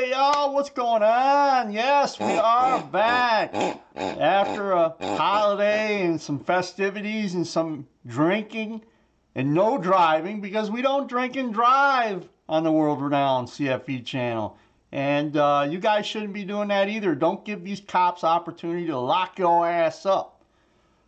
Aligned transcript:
Hey 0.00 0.12
y'all, 0.12 0.54
what's 0.54 0.70
going 0.70 1.02
on? 1.02 1.74
Yes, 1.74 2.18
we 2.18 2.24
ah, 2.24 2.38
are 2.38 2.40
ah, 2.40 2.82
ah, 2.82 2.86
back 2.86 3.54
after 3.94 4.72
a 4.72 4.94
holiday 4.98 6.06
and 6.06 6.18
some 6.18 6.38
festivities 6.38 7.34
and 7.34 7.46
some 7.46 7.86
drinking 8.06 8.82
and 9.34 9.52
no 9.52 9.76
driving 9.76 10.40
because 10.40 10.70
we 10.70 10.80
don't 10.80 11.06
drink 11.06 11.36
and 11.36 11.52
drive 11.52 12.26
on 12.48 12.64
the 12.64 12.72
world 12.72 13.02
renowned 13.02 13.48
CFE 13.48 14.02
channel. 14.06 14.56
And 14.90 15.36
uh, 15.36 15.68
you 15.68 15.78
guys 15.78 16.06
shouldn't 16.06 16.32
be 16.32 16.44
doing 16.44 16.68
that 16.68 16.88
either. 16.88 17.14
Don't 17.14 17.44
give 17.44 17.62
these 17.62 17.80
cops 17.80 18.24
opportunity 18.24 18.86
to 18.86 18.98
lock 18.98 19.38
your 19.38 19.68
ass 19.68 20.06
up. 20.06 20.42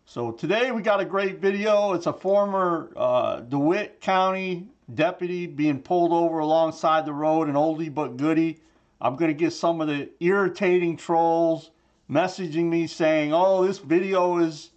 So 0.04 0.32
today 0.32 0.70
we 0.70 0.82
got 0.82 1.00
a 1.00 1.06
great 1.06 1.38
video. 1.38 1.94
It's 1.94 2.06
a 2.06 2.12
former 2.12 2.92
uh, 2.94 3.40
DeWitt 3.40 4.02
County 4.02 4.68
deputy 4.92 5.46
being 5.46 5.80
pulled 5.80 6.12
over 6.12 6.40
alongside 6.40 7.06
the 7.06 7.14
road, 7.14 7.48
an 7.48 7.54
oldie 7.54 7.92
but 7.92 8.18
goodie. 8.18 8.60
I'm 9.02 9.16
going 9.16 9.30
to 9.30 9.34
get 9.34 9.52
some 9.52 9.80
of 9.80 9.88
the 9.88 10.10
irritating 10.20 10.96
trolls 10.96 11.72
messaging 12.08 12.66
me 12.66 12.86
saying, 12.86 13.34
oh, 13.34 13.66
this 13.66 13.78
video 13.78 14.38
is, 14.38 14.70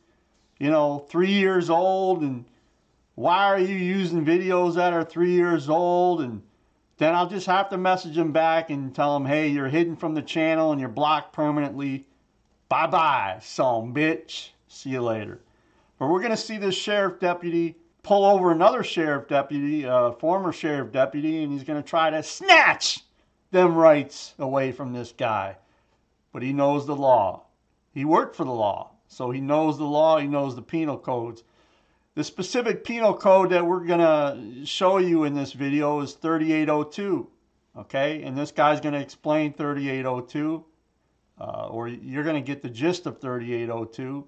you 0.57 0.71
know, 0.71 0.97
three 0.97 1.33
years 1.33 1.69
old 1.69 2.23
and 2.23 2.45
why 3.13 3.45
are 3.45 3.59
you 3.59 3.75
using 3.75 4.25
videos 4.25 4.75
that 4.75 4.93
are 4.93 5.03
three 5.03 5.33
years 5.33 5.69
old? 5.69 6.21
And 6.21 6.41
then 6.97 7.13
I'll 7.13 7.29
just 7.29 7.45
have 7.45 7.69
to 7.69 7.77
message 7.77 8.15
them 8.15 8.31
back 8.31 8.71
and 8.71 8.95
tell 8.95 9.13
them, 9.13 9.27
hey, 9.27 9.49
you're 9.49 9.69
hidden 9.69 9.95
from 9.95 10.15
the 10.15 10.23
channel 10.23 10.71
and 10.71 10.81
you're 10.81 10.89
blocked 10.89 11.31
permanently. 11.31 12.07
Bye 12.67 12.87
bye, 12.87 13.37
some 13.43 13.93
bitch. 13.93 14.49
See 14.67 14.89
you 14.89 15.03
later. 15.03 15.39
But 15.99 16.07
we're 16.07 16.19
going 16.19 16.31
to 16.31 16.37
see 16.37 16.57
this 16.57 16.75
sheriff 16.75 17.19
deputy 17.19 17.75
pull 18.01 18.25
over 18.25 18.51
another 18.51 18.83
sheriff 18.83 19.27
deputy, 19.27 19.83
a 19.83 19.95
uh, 19.95 20.11
former 20.13 20.51
sheriff 20.51 20.91
deputy, 20.91 21.43
and 21.43 21.53
he's 21.53 21.63
going 21.63 21.81
to 21.81 21.87
try 21.87 22.09
to 22.09 22.23
snatch 22.23 23.04
them 23.55 23.73
rights 23.73 24.35
away 24.37 24.71
from 24.73 24.91
this 24.91 25.13
guy. 25.13 25.55
But 26.33 26.43
he 26.43 26.51
knows 26.51 26.85
the 26.85 26.95
law. 26.95 27.45
He 27.93 28.03
worked 28.03 28.35
for 28.35 28.43
the 28.43 28.51
law, 28.51 28.91
so 29.07 29.31
he 29.31 29.39
knows 29.39 29.77
the 29.77 29.85
law, 29.85 30.19
he 30.19 30.27
knows 30.27 30.55
the 30.55 30.61
penal 30.61 30.97
codes. 30.97 31.43
The 32.15 32.23
specific 32.25 32.83
penal 32.83 33.13
code 33.13 33.51
that 33.51 33.65
we're 33.65 33.85
going 33.85 33.99
to 33.99 34.65
show 34.65 34.97
you 34.97 35.23
in 35.23 35.33
this 35.33 35.53
video 35.53 36.01
is 36.01 36.13
3802. 36.13 37.27
Okay, 37.77 38.23
and 38.23 38.37
this 38.37 38.51
guy's 38.51 38.81
going 38.81 38.93
to 38.93 39.01
explain 39.01 39.53
3802, 39.53 40.65
uh, 41.39 41.67
or 41.67 41.87
you're 41.87 42.23
going 42.23 42.41
to 42.41 42.41
get 42.41 42.61
the 42.61 42.69
gist 42.69 43.05
of 43.05 43.19
3802. 43.19 44.27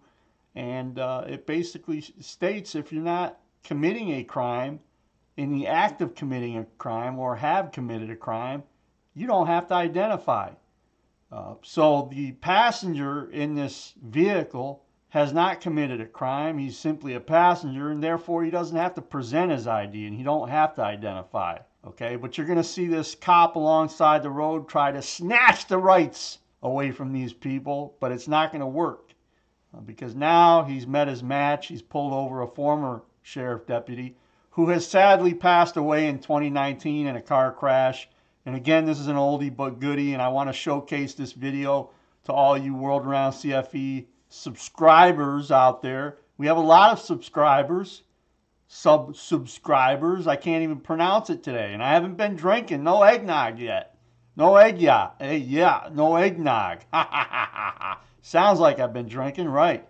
And 0.55 1.00
uh, 1.00 1.25
it 1.28 1.45
basically 1.45 2.02
states 2.20 2.75
if 2.75 2.92
you're 2.92 3.03
not 3.03 3.39
committing 3.64 4.11
a 4.14 4.23
crime, 4.23 4.80
in 5.36 5.52
the 5.52 5.67
act 5.67 6.02
of 6.02 6.16
committing 6.16 6.58
a 6.58 6.66
crime, 6.78 7.20
or 7.20 7.36
have 7.36 7.72
committed 7.72 8.09
a 8.09 8.16
crime, 8.16 8.64
you 9.18 9.26
don't 9.26 9.48
have 9.48 9.68
to 9.68 9.73
identify. 9.73 10.52
Uh, 11.32 11.56
so 11.64 12.08
the 12.12 12.32
passenger 12.34 13.30
in 13.32 13.56
this 13.56 13.94
vehicle 14.02 14.84
has 15.10 15.34
not 15.34 15.60
committed 15.60 16.00
a 16.00 16.06
crime. 16.06 16.58
He's 16.58 16.78
simply 16.78 17.16
a 17.16 17.20
passenger, 17.20 17.90
and 17.90 18.04
therefore 18.04 18.44
he 18.44 18.52
doesn't 18.52 18.78
have 18.78 18.94
to 18.94 19.02
present 19.02 19.52
his 19.52 19.66
ID, 19.66 20.06
and 20.06 20.16
he 20.16 20.23
don't 20.23 20.50
have 20.50 20.76
to 20.76 20.84
identify. 20.84 21.58
Okay, 21.86 22.16
but 22.16 22.38
you're 22.38 22.45
going 22.45 22.58
to 22.58 22.64
see 22.64 22.88
this 22.88 23.16
cop 23.16 23.56
alongside 23.56 24.22
the 24.22 24.30
road 24.30 24.70
try 24.70 24.92
to 24.92 25.02
snatch 25.02 25.68
the 25.68 25.78
rights 25.78 26.40
away 26.62 26.92
from 26.92 27.12
these 27.12 27.34
people, 27.34 27.95
but 28.00 28.12
it's 28.12 28.28
not 28.28 28.52
going 28.52 28.62
to 28.62 28.68
work 28.68 29.14
uh, 29.76 29.80
because 29.82 30.14
now 30.16 30.64
he's 30.64 30.86
met 30.86 31.08
his 31.08 31.23
match. 31.23 31.68
He's 31.68 31.82
pulled 31.82 32.14
over 32.14 32.42
a 32.42 32.48
former 32.48 33.02
sheriff 33.23 33.66
deputy, 33.66 34.16
who 34.52 34.70
has 34.70 34.86
sadly 34.86 35.34
passed 35.34 35.78
away 35.78 36.08
in 36.08 36.20
2019 36.20 37.08
in 37.08 37.16
a 37.16 37.22
car 37.22 37.52
crash. 37.52 38.08
And 38.48 38.56
again, 38.56 38.86
this 38.86 38.98
is 38.98 39.08
an 39.08 39.17
oldie 39.17 39.53
but 39.53 39.81
goodie, 39.81 40.14
and 40.14 40.22
I 40.22 40.30
want 40.30 40.48
to 40.48 40.53
showcase 40.53 41.14
this 41.14 41.34
video 41.34 41.90
to 42.23 42.31
all 42.31 42.58
you 42.58 42.73
World 42.73 43.06
Renowned 43.06 43.34
CFE 43.34 44.06
subscribers 44.30 45.52
out 45.52 45.81
there. 45.81 46.20
We 46.38 46.48
have 46.48 46.56
a 46.56 46.62
lot 46.62 46.94
of 46.94 47.02
subscribers, 47.02 48.04
sub 48.70 49.17
subscribers. 49.17 50.27
I 50.27 50.38
can't 50.38 50.64
even 50.64 50.80
pronounce 50.80 51.30
it 51.30 51.44
today, 51.44 51.73
and 51.73 51.83
I 51.83 51.92
haven't 51.92 52.16
been 52.16 52.38
drinking 52.38 52.86
no 52.86 53.04
eggnog 53.04 53.60
yet. 53.60 53.98
No 54.38 54.55
egg 54.55 54.80
yeah, 54.80 55.10
hey, 55.20 55.39
yeah, 55.39 55.89
no 55.92 56.16
eggnog. 56.16 56.86
Sounds 58.21 58.61
like 58.61 58.80
I've 58.80 58.94
been 58.94 59.10
drinking, 59.10 59.50
right? 59.50 59.86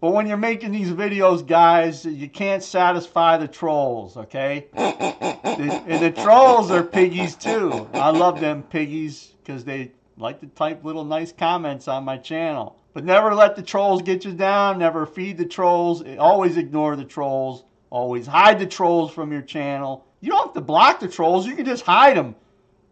But 0.00 0.12
when 0.12 0.26
you're 0.26 0.36
making 0.36 0.72
these 0.72 0.90
videos, 0.90 1.46
guys, 1.46 2.04
you 2.04 2.28
can't 2.28 2.62
satisfy 2.62 3.38
the 3.38 3.48
trolls, 3.48 4.16
okay? 4.16 4.66
and 4.74 6.02
the 6.02 6.12
trolls 6.22 6.70
are 6.70 6.82
piggies 6.82 7.34
too. 7.34 7.88
I 7.94 8.10
love 8.10 8.38
them 8.40 8.62
piggies 8.62 9.32
because 9.42 9.64
they 9.64 9.92
like 10.18 10.40
to 10.40 10.46
type 10.48 10.84
little 10.84 11.04
nice 11.04 11.32
comments 11.32 11.88
on 11.88 12.04
my 12.04 12.18
channel. 12.18 12.76
But 12.92 13.04
never 13.04 13.34
let 13.34 13.56
the 13.56 13.62
trolls 13.62 14.02
get 14.02 14.24
you 14.24 14.32
down. 14.32 14.78
Never 14.78 15.06
feed 15.06 15.38
the 15.38 15.44
trolls. 15.44 16.02
Always 16.18 16.56
ignore 16.56 16.96
the 16.96 17.04
trolls. 17.04 17.64
Always 17.90 18.26
hide 18.26 18.58
the 18.58 18.66
trolls 18.66 19.12
from 19.12 19.32
your 19.32 19.42
channel. 19.42 20.06
You 20.20 20.30
don't 20.30 20.46
have 20.46 20.54
to 20.54 20.60
block 20.60 21.00
the 21.00 21.08
trolls. 21.08 21.46
You 21.46 21.54
can 21.54 21.66
just 21.66 21.84
hide 21.84 22.16
them. 22.16 22.34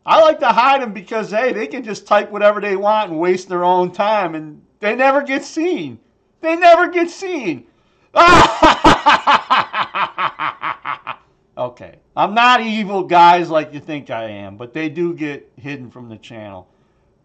I 0.07 0.21
like 0.21 0.41
to 0.41 0.49
hide 0.49 0.83
them 0.83 0.93
because, 0.93 1.31
hey, 1.31 1.53
they 1.53 1.67
can 1.67 1.83
just 1.83 2.07
type 2.07 2.31
whatever 2.31 2.61
they 2.61 2.77
want 2.77 3.11
and 3.11 3.21
waste 3.21 3.49
their 3.49 3.65
own 3.65 3.93
time 3.93 4.35
and 4.35 4.63
they 4.81 4.95
never 4.95 5.23
get 5.23 5.45
seen. 5.45 5.99
They 6.45 6.57
never 6.57 6.89
get 6.89 7.09
seen. 7.09 7.69
okay. 11.57 11.99
I'm 12.15 12.35
not 12.35 12.61
evil 12.61 13.03
guys 13.05 13.49
like 13.49 13.73
you 13.73 13.81
think 13.81 14.11
I 14.11 14.25
am, 14.25 14.59
but 14.59 14.75
they 14.75 14.91
do 14.91 15.15
get 15.15 15.51
hidden 15.57 15.91
from 15.91 16.11
the 16.11 16.19
channel. 16.19 16.69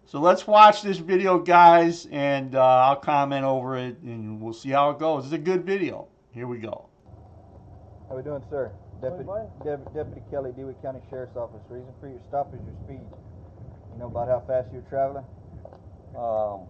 So 0.06 0.22
let's 0.22 0.47
watch 0.47 0.84
this 0.84 1.00
video, 1.00 1.38
guys, 1.38 2.07
and 2.13 2.56
uh, 2.56 2.63
I'll 2.63 2.96
comment 2.96 3.44
over 3.44 3.75
it, 3.78 4.00
and 4.03 4.40
we'll 4.40 4.53
see 4.53 4.69
how 4.69 4.91
it 4.91 5.00
goes. 5.00 5.25
It's 5.25 5.34
a 5.34 5.38
good 5.38 5.66
video. 5.66 6.07
Here 6.31 6.47
we 6.47 6.57
go. 6.57 6.88
How 8.07 8.16
we 8.16 8.24
doing, 8.24 8.41
sir? 8.50 8.72
Deputy, 9.01 9.30
Deputy 9.66 10.22
Kelly, 10.31 10.53
DeWitt 10.56 10.81
County 10.81 11.01
Sheriff's 11.09 11.36
Office. 11.36 11.59
Reason 11.69 11.91
for 12.00 12.07
your 12.07 12.22
stop 12.30 12.53
is 12.53 12.62
your 12.66 12.75
speed. 12.86 13.06
You 13.91 14.00
know 14.00 14.07
about 14.07 14.30
how 14.30 14.41
fast 14.47 14.69
you're 14.72 14.81
traveling? 14.84 15.25
Um, 16.18 16.69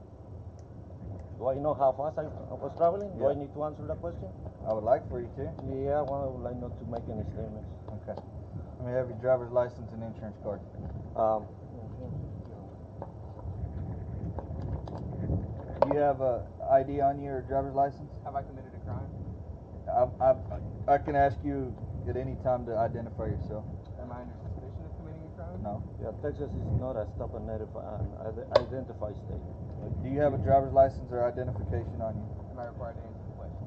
do 1.40 1.48
I 1.48 1.56
know 1.56 1.74
how 1.74 1.96
fast 1.96 2.20
I 2.20 2.28
was 2.52 2.76
traveling? 2.76 3.16
Do 3.18 3.30
I 3.32 3.34
need 3.34 3.54
to 3.56 3.64
answer 3.64 3.88
that 3.88 4.00
question? 4.04 4.28
I 4.68 4.74
would 4.74 4.84
like 4.84 5.08
for 5.08 5.22
you 5.24 5.32
to. 5.40 5.44
Yeah, 5.72 6.04
well, 6.04 6.28
I 6.28 6.28
would 6.28 6.44
like 6.44 6.60
not 6.60 6.76
to 6.78 6.86
make 6.92 7.08
any 7.08 7.24
statements. 7.32 7.72
Okay. 8.04 8.20
Let 8.80 8.84
me 8.84 8.92
have 8.92 9.08
your 9.08 9.18
driver's 9.24 9.52
license 9.52 9.88
and 9.96 10.04
insurance 10.04 10.36
card. 10.44 10.60
Um, 11.16 11.48
Do 15.80 15.96
you 15.96 16.00
have 16.04 16.20
a 16.20 16.44
ID 16.70 17.00
on 17.00 17.24
your 17.24 17.42
driver's 17.48 17.74
license? 17.74 18.12
Have 18.26 18.36
I 18.36 18.44
committed 18.44 18.76
a 18.76 18.84
crime? 18.84 19.08
I, 19.88 20.06
I, 20.20 20.94
I 20.94 20.98
can 20.98 21.16
ask 21.16 21.38
you 21.42 21.74
at 22.08 22.18
any 22.18 22.36
time 22.44 22.66
to 22.66 22.76
identify 22.76 23.28
yourself. 23.32 23.64
Am 24.02 24.12
I 24.12 24.22
under 24.28 24.36
suspicion 24.44 24.84
of 24.84 24.92
committing 25.00 25.24
a 25.24 25.36
crime? 25.39 25.39
No. 25.64 25.84
yeah, 26.02 26.14
Texas 26.22 26.50
is 26.50 26.70
not 26.80 26.96
a 26.96 27.08
stop 27.16 27.34
and 27.36 27.50
identify 27.50 29.12
state. 29.12 29.46
Do 30.04 30.08
you 30.10 30.22
have 30.22 30.34
a 30.34 30.42
driver's 30.42 30.74
license 30.74 31.10
or 31.12 31.26
identification 31.26 32.00
on 32.00 32.16
you? 32.16 32.28
Am 32.54 32.60
I 32.60 32.70
required 32.70 32.96
to 33.00 33.04
answer 33.04 33.26
the 33.26 33.36
question? 33.36 33.66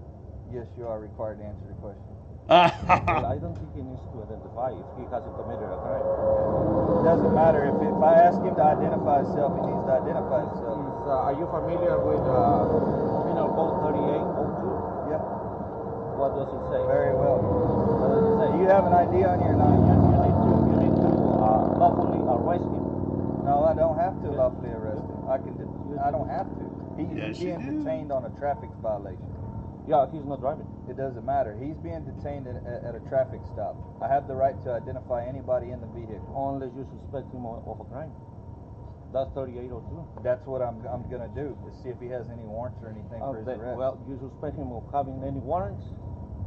Yes, 0.55 0.67
you 0.79 0.87
are 0.87 1.01
required 1.01 1.39
to 1.41 1.45
answer 1.45 1.67
the 1.69 1.79
question. 1.83 2.13
well, 2.53 3.27
I 3.31 3.39
don't 3.39 3.55
think 3.55 3.71
he 3.73 3.83
needs 3.87 4.03
to 4.13 4.19
identify 4.19 4.75
if 4.75 4.89
he 4.99 5.07
hasn't 5.15 5.31
committed 5.39 5.63
a 5.71 5.79
crime. 5.79 6.03
It 6.03 7.05
doesn't 7.07 7.35
matter. 7.39 7.71
If, 7.71 7.79
if 7.79 8.01
I 8.03 8.15
ask 8.19 8.39
him 8.43 8.55
to 8.59 8.65
identify 8.67 9.23
himself, 9.23 9.55
he 9.57 9.63
needs 9.71 9.85
to 9.87 9.95
identify 9.95 10.41
himself. 10.51 10.77
Is, 10.83 11.07
uh, 11.07 11.27
are 11.31 11.37
you 11.39 11.47
familiar 11.49 11.97
with 12.03 12.23
uh, 12.27 12.67
Penal 13.31 13.47
Code 13.55 13.95
3802? 13.95 15.15
Yep. 15.15 15.23
What 16.19 16.31
does 16.35 16.51
it 16.51 16.63
say? 16.71 16.81
Very 16.91 17.15
well. 17.15 17.39
What 17.43 18.11
does 18.11 18.27
it 18.27 18.35
say? 18.43 18.49
You 18.59 18.67
have 18.71 18.85
an 18.91 18.95
ID 18.95 19.15
on 19.23 19.37
you 19.39 19.51
or 19.55 19.59
not? 19.59 19.75
You, 19.79 19.95
you 20.03 20.19
need 20.19 20.37
to, 20.43 20.51
you 20.67 20.77
need 20.83 20.95
to 20.99 21.11
uh, 21.43 21.79
lawfully 21.79 22.22
arrest 22.41 22.65
him. 22.65 23.45
No, 23.45 23.67
I 23.69 23.75
don't 23.75 23.99
have 23.99 24.17
to 24.23 24.31
lawfully 24.31 24.71
arrest 24.71 25.03
him. 25.03 25.29
I 25.29 25.37
can. 25.39 25.55
I 26.01 26.11
don't 26.11 26.29
have 26.29 26.47
to. 26.47 26.65
He's 26.97 27.11
Yes, 27.17 27.39
being 27.39 27.61
you 27.61 27.71
do. 27.73 27.79
detained 27.83 28.13
on 28.13 28.25
a 28.25 28.33
traffic 28.39 28.71
violation. 28.81 29.29
Yeah, 29.89 30.07
he's 30.13 30.25
not 30.25 30.39
driving. 30.41 30.67
It 30.89 30.97
doesn't 30.97 31.25
matter. 31.27 31.59
He's 31.59 31.75
being 31.83 32.05
detained 32.07 32.47
at, 32.47 32.63
at, 32.63 32.85
at 32.85 32.95
a 32.95 33.03
traffic 33.11 33.41
stop. 33.53 33.75
I 34.01 34.07
have 34.07 34.29
the 34.29 34.35
right 34.35 34.55
to 34.63 34.71
identify 34.73 35.27
anybody 35.27 35.71
in 35.75 35.81
the 35.81 35.91
vehicle. 35.91 36.23
Unless 36.31 36.71
you 36.79 36.87
suspect 37.03 37.33
him 37.35 37.45
of, 37.47 37.67
of 37.67 37.81
a 37.81 37.85
crime. 37.91 38.13
That's 39.13 39.29
3802. 39.35 40.23
That's 40.25 40.47
what 40.47 40.63
I'm, 40.63 40.81
I'm 40.89 41.05
gonna 41.11 41.29
do, 41.35 41.53
to 41.67 41.69
see 41.83 41.91
if 41.91 42.01
he 42.01 42.09
has 42.09 42.31
any 42.33 42.47
warrants 42.49 42.81
or 42.81 42.89
anything 42.89 43.21
for 43.21 43.37
his 43.37 43.47
arrest. 43.47 43.77
Well, 43.77 44.01
you 44.09 44.17
suspect 44.17 44.57
him 44.57 44.73
of 44.73 44.87
having 44.89 45.21
any 45.21 45.37
warrants? 45.43 45.85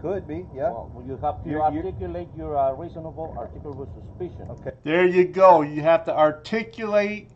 Could 0.06 0.28
be, 0.28 0.46
yeah. 0.56 0.70
Well, 0.70 1.04
you 1.08 1.18
have 1.18 1.42
to 1.44 1.50
You're- 1.50 1.74
you're- 1.74 1.88
articulate 1.88 2.28
your 2.38 2.56
uh, 2.56 2.74
reasonable 2.74 3.34
articulable 3.36 3.88
suspicion. 3.96 4.48
Okay. 4.52 4.72
There 4.84 5.08
you 5.08 5.26
go. 5.26 5.64
You 5.64 5.82
have 5.82 6.06
to 6.06 6.16
articulate 6.16 7.32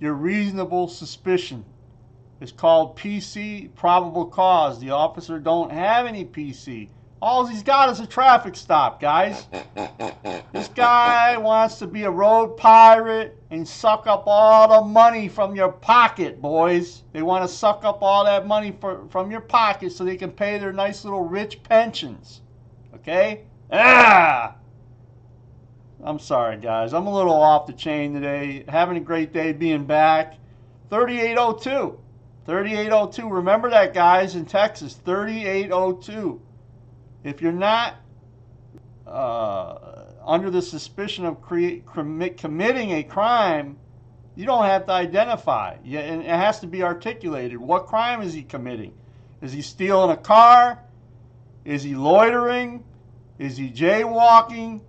your 0.00 0.12
reasonable 0.12 0.88
suspicion. 0.88 1.64
It's 2.40 2.52
called 2.52 2.96
PC, 2.96 3.74
probable 3.74 4.26
cause. 4.26 4.80
The 4.80 4.90
officer 4.90 5.38
don't 5.38 5.72
have 5.72 6.04
any 6.04 6.26
PC. 6.26 6.90
All 7.22 7.44
he's 7.44 7.62
got 7.62 7.90
is 7.90 8.00
a 8.00 8.06
traffic 8.06 8.56
stop, 8.56 9.00
guys. 9.00 9.46
This 10.52 10.68
guy 10.68 11.36
wants 11.36 11.78
to 11.78 11.86
be 11.86 12.02
a 12.02 12.10
road 12.10 12.56
pirate 12.56 13.40
and 13.50 13.66
suck 13.66 14.06
up 14.08 14.24
all 14.26 14.68
the 14.68 14.86
money 14.86 15.28
from 15.28 15.54
your 15.54 15.70
pocket, 15.70 16.42
boys. 16.42 17.04
They 17.12 17.22
want 17.22 17.48
to 17.48 17.48
suck 17.48 17.84
up 17.84 18.02
all 18.02 18.24
that 18.24 18.48
money 18.48 18.76
for, 18.80 19.06
from 19.10 19.30
your 19.30 19.40
pocket 19.40 19.92
so 19.92 20.04
they 20.04 20.16
can 20.16 20.32
pay 20.32 20.58
their 20.58 20.72
nice 20.72 21.04
little 21.04 21.24
rich 21.24 21.62
pensions. 21.62 22.40
Okay? 22.94 23.44
Ah! 23.72 24.56
I'm 26.02 26.18
sorry, 26.18 26.56
guys. 26.56 26.92
I'm 26.92 27.06
a 27.06 27.14
little 27.14 27.40
off 27.40 27.66
the 27.66 27.72
chain 27.72 28.12
today. 28.12 28.64
Having 28.68 28.96
a 28.96 29.00
great 29.00 29.32
day 29.32 29.52
being 29.52 29.84
back. 29.84 30.34
3802. 30.90 31.96
3802. 32.44 33.28
Remember 33.28 33.70
that, 33.70 33.94
guys, 33.94 34.34
in 34.34 34.44
Texas. 34.44 34.94
3802. 35.04 36.40
If 37.24 37.42
you're 37.42 37.52
not 37.52 37.96
uh, 39.06 40.04
under 40.24 40.50
the 40.50 40.62
suspicion 40.62 41.24
of 41.26 41.40
cre- 41.40 41.80
commit, 41.86 42.36
committing 42.36 42.92
a 42.92 43.02
crime, 43.02 43.76
you 44.36 44.46
don't 44.46 44.64
have 44.64 44.86
to 44.86 44.92
identify. 44.92 45.76
Yeah, 45.84 46.00
and 46.00 46.22
it 46.22 46.28
has 46.28 46.60
to 46.60 46.66
be 46.66 46.82
articulated. 46.82 47.58
What 47.58 47.86
crime 47.86 48.22
is 48.22 48.32
he 48.32 48.42
committing? 48.42 48.94
Is 49.42 49.52
he 49.52 49.62
stealing 49.62 50.10
a 50.10 50.16
car? 50.16 50.78
Is 51.64 51.82
he 51.82 51.94
loitering? 51.94 52.84
Is 53.38 53.56
he 53.56 53.70
jaywalking? 53.70 54.80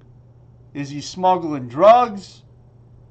Is 0.73 0.89
he 0.89 1.01
smuggling 1.01 1.67
drugs? 1.67 2.43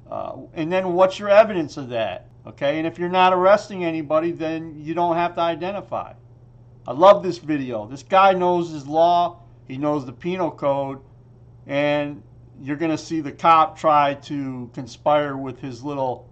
Uh, 0.09 0.37
and 0.53 0.71
then 0.71 0.93
what's 0.93 1.19
your 1.19 1.29
evidence 1.29 1.77
of 1.77 1.89
that? 1.89 2.27
Okay, 2.45 2.79
and 2.79 2.87
if 2.87 2.97
you're 2.97 3.09
not 3.09 3.33
arresting 3.33 3.85
anybody, 3.85 4.31
then 4.31 4.75
you 4.75 4.93
don't 4.95 5.15
have 5.15 5.35
to 5.35 5.41
identify. 5.41 6.13
I 6.87 6.93
love 6.93 7.21
this 7.21 7.37
video. 7.37 7.85
This 7.85 8.01
guy 8.01 8.33
knows 8.33 8.71
his 8.71 8.87
law, 8.87 9.43
he 9.67 9.77
knows 9.77 10.05
the 10.05 10.13
penal 10.13 10.49
code, 10.49 10.99
and 11.67 12.23
you're 12.59 12.75
going 12.75 12.91
to 12.91 12.97
see 12.97 13.21
the 13.21 13.31
cop 13.31 13.77
try 13.77 14.15
to 14.15 14.69
conspire 14.73 15.37
with 15.37 15.59
his 15.59 15.83
little 15.83 16.27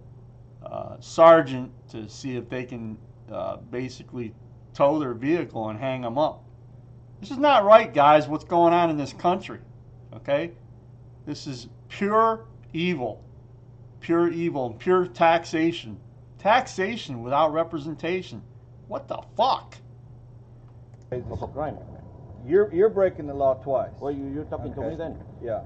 uh, 0.64 0.96
sergeant 1.00 1.70
to 1.90 2.08
see 2.08 2.36
if 2.36 2.48
they 2.48 2.64
can 2.64 2.98
uh, 3.30 3.58
basically 3.70 4.34
tow 4.74 4.98
their 4.98 5.14
vehicle 5.14 5.68
and 5.68 5.78
hang 5.78 6.02
them 6.02 6.18
up. 6.18 6.44
This 7.20 7.30
is 7.30 7.38
not 7.38 7.64
right, 7.64 7.92
guys, 7.92 8.26
what's 8.26 8.44
going 8.44 8.72
on 8.72 8.90
in 8.90 8.96
this 8.96 9.12
country. 9.12 9.60
Okay? 10.14 10.52
This 11.26 11.46
is 11.46 11.68
pure 11.88 12.46
evil. 12.72 13.22
Pure 14.00 14.32
evil, 14.32 14.70
pure 14.78 15.06
taxation. 15.06 15.98
Taxation 16.38 17.22
without 17.22 17.52
representation. 17.52 18.42
What 18.88 19.06
the 19.06 19.20
fuck? 19.36 19.76
Of 21.12 21.42
a 21.42 21.48
crime. 21.48 21.76
You're 22.46 22.72
you're 22.72 22.88
breaking 22.88 23.26
the 23.26 23.34
law 23.34 23.54
twice. 23.54 23.90
Well, 24.00 24.12
you, 24.12 24.28
you're 24.32 24.44
talking 24.44 24.72
to 24.74 24.80
me 24.80 24.94
then. 24.94 25.18
Yeah. 25.42 25.62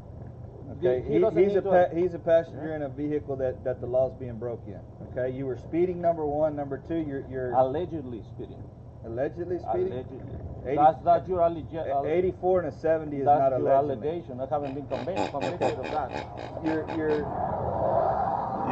Okay. 0.79 1.05
he 1.06 1.19
He, 1.20 1.44
he's 1.44 1.56
a 1.56 1.61
pa- 1.61 1.94
he's 1.94 2.14
a 2.14 2.19
passenger 2.19 2.75
in 2.75 2.81
a 2.81 2.88
vehicle 2.88 3.37
that, 3.37 3.62
that 3.62 3.79
the 3.82 3.87
law's 3.87 4.14
being 4.19 4.38
broke 4.38 4.62
in. 4.67 4.81
Okay. 5.12 5.37
You 5.37 5.44
were 5.44 5.58
speeding. 5.58 6.00
Number 6.00 6.25
one. 6.25 6.56
Number 6.56 6.79
two. 6.88 6.96
You're 6.96 7.26
you're 7.29 7.52
Allegedly 7.52 8.23
speeding. 8.35 8.62
allegedly 9.05 9.58
speeding. 9.58 9.93
Allegedly. 9.93 10.19
Eighty- 10.67 10.76
That's, 10.76 11.02
that's 11.05 11.29
your 11.29 11.43
allegation. 11.43 12.06
84 12.06 12.61
and 12.61 12.69
a 12.73 12.73
70 12.79 13.17
is 13.19 13.26
That's 13.26 13.38
not 13.38 13.50
your 13.58 13.69
allegedly. 13.69 14.08
allegation. 14.08 14.41
I 14.41 14.46
haven't 14.49 14.73
been 14.75 14.87
convicted, 14.87 15.31
convicted 15.31 15.79
of 15.79 15.85
that. 15.93 16.64
Your 16.64 16.88
your 16.96 17.11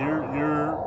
You're 0.01 0.25
you're 0.35 0.73
uh, 0.73 0.82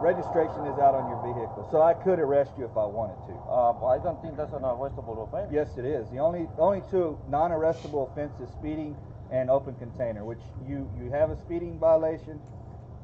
registration 0.00 0.66
is 0.66 0.78
out 0.78 0.94
on 0.94 1.08
your 1.08 1.20
vehicle, 1.22 1.66
so 1.70 1.82
I 1.82 1.94
could 1.94 2.18
arrest 2.18 2.52
you 2.58 2.64
if 2.64 2.76
I 2.76 2.84
wanted 2.84 3.20
to. 3.28 3.34
Uh, 3.48 3.72
but 3.72 3.86
I 3.86 3.98
don't 3.98 4.20
think 4.22 4.36
that's 4.36 4.52
an 4.52 4.62
arrestable 4.62 5.26
offense. 5.26 5.50
Yes, 5.52 5.76
it 5.76 5.84
is. 5.84 6.08
The 6.10 6.18
only 6.18 6.48
only 6.58 6.82
two 6.90 7.18
non-arrestable 7.28 8.10
offenses: 8.10 8.48
speeding 8.58 8.96
and 9.30 9.50
open 9.50 9.74
container. 9.76 10.24
Which 10.24 10.40
you 10.66 10.90
you 10.98 11.10
have 11.10 11.30
a 11.30 11.36
speeding 11.36 11.78
violation, 11.78 12.40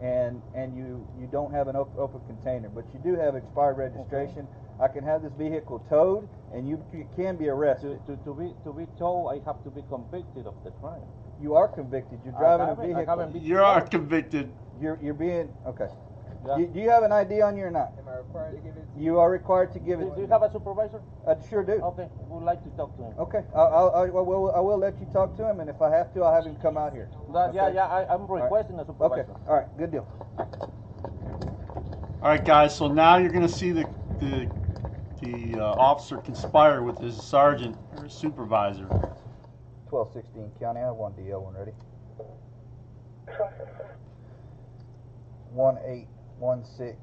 and 0.00 0.43
and 0.54 0.76
you 0.76 1.06
you 1.19 1.26
don't 1.26 1.52
have 1.52 1.69
an 1.69 1.76
op- 1.76 1.96
open 1.98 2.20
container, 2.26 2.69
but 2.69 2.84
you 2.93 3.00
do 3.04 3.14
have 3.16 3.37
expired 3.37 3.76
registration. 3.78 4.48
I 4.78 4.88
can 4.88 5.04
have 5.04 5.22
this 5.22 5.32
vehicle 5.38 5.78
towed, 5.88 6.28
and 6.52 6.69
you, 6.69 6.84
you 6.93 7.08
can 7.16 7.37
be 7.37 7.48
arrested. 7.48 7.98
to, 8.06 8.16
to 8.16 8.34
be 8.34 8.52
to 8.64 8.72
be 8.75 8.87
told, 8.98 9.32
I 9.32 9.40
have 9.46 9.62
to 9.64 9.70
be 9.70 9.82
convicted 9.88 10.46
of 10.46 10.54
the 10.64 10.70
crime. 10.70 11.00
You 11.40 11.54
are 11.54 11.69
convicted. 11.69 12.20
You're 12.25 12.34
driving 12.34 12.69
a 12.69 12.75
vehicle. 12.75 13.40
you 13.40 13.58
are 13.58 13.81
convicted. 13.81 14.52
You're 14.81 14.98
you're 15.02 15.14
being 15.14 15.48
okay. 15.66 15.88
Yeah. 16.46 16.58
You, 16.58 16.66
do 16.66 16.81
you 16.81 16.90
have 16.90 17.02
an 17.02 17.12
ID 17.12 17.40
on 17.43 17.56
you 17.56 17.64
or 17.64 17.70
not? 17.70 17.93
Am 17.98 18.08
I 18.08 18.16
required 18.19 18.52
to 18.52 18.58
give 18.58 18.76
it? 18.76 18.84
You 18.96 19.19
are 19.19 19.31
required 19.31 19.72
to 19.72 19.78
give 19.78 20.00
it. 20.00 20.04
Do, 20.10 20.14
do 20.14 20.20
you 20.22 20.26
have 20.28 20.43
a 20.43 20.50
supervisor? 20.52 21.00
I 21.26 21.34
sure 21.48 21.64
do. 21.64 21.72
Okay, 21.72 22.08
would 22.28 22.44
like 22.44 22.62
to 22.62 22.70
talk 22.76 22.96
to 22.96 23.02
him. 23.02 23.14
Okay, 23.19 23.43
I'll, 23.54 23.90
I'll, 23.94 24.06
I 24.06 24.08
will, 24.10 24.52
I 24.54 24.60
will 24.60 24.78
let 24.78 24.98
you 25.00 25.06
talk 25.12 25.37
to 25.38 25.48
him, 25.48 25.60
and 25.60 25.69
if 25.69 25.82
I 25.82 25.90
have 25.90 26.12
to, 26.14 26.22
I'll 26.22 26.34
have 26.34 26.44
him 26.44 26.56
come 26.56 26.76
out 26.76 26.93
here. 26.93 27.08
That- 27.32 27.52
Yeah, 27.54 27.66
Okay. 27.66 27.75
yeah, 27.76 27.87
I, 27.87 28.12
I'm 28.12 28.26
requesting 28.26 28.78
a 28.78 28.87
supervisor. 28.87 29.22
Okay, 29.22 29.32
all 29.48 29.56
right, 29.56 29.78
good 29.78 29.90
deal. 29.90 30.06
All 32.22 32.31
right, 32.31 32.44
guys. 32.44 32.76
So 32.76 32.88
now 32.88 33.16
you're 33.19 33.31
going 33.32 33.46
to 33.46 33.52
see 33.52 33.72
the 33.72 33.87
the 34.20 34.48
the 35.22 35.58
uh, 35.60 35.64
officer 35.78 36.19
conspire 36.19 36.82
with 36.82 36.98
his 36.98 37.16
sergeant 37.20 37.76
or 37.96 38.04
his 38.04 38.12
supervisor. 38.12 38.88
Twelve 39.88 40.12
sixteen 40.12 40.50
county, 40.60 40.81
I 40.81 40.84
have 40.87 40.94
one 40.96 41.12
DL 41.12 41.43
one 41.43 41.54
ready. 41.54 41.72
One 45.50 45.78
eight 45.87 46.08
one 46.38 46.65
six 46.65 46.97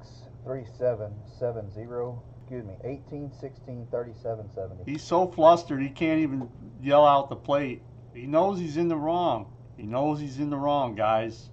three 0.44 0.64
seven 0.78 1.12
seven 1.38 1.72
zero, 1.72 2.22
excuse 2.40 2.64
me, 2.64 2.74
eighteen 2.84 3.30
sixteen 3.40 3.86
thirty-seven 3.90 4.50
seventy. 4.54 4.90
He's 4.90 5.02
so 5.02 5.26
flustered 5.26 5.82
he 5.82 5.88
can't 5.88 6.20
even 6.20 6.48
yell 6.80 7.06
out 7.06 7.28
the 7.28 7.36
plate. 7.36 7.82
He 8.14 8.26
knows 8.26 8.58
he's 8.58 8.76
in 8.76 8.88
the 8.88 8.96
wrong. 8.96 9.52
He 9.76 9.84
knows 9.84 10.20
he's 10.20 10.38
in 10.38 10.50
the 10.50 10.56
wrong, 10.56 10.94
guys. 10.94 11.50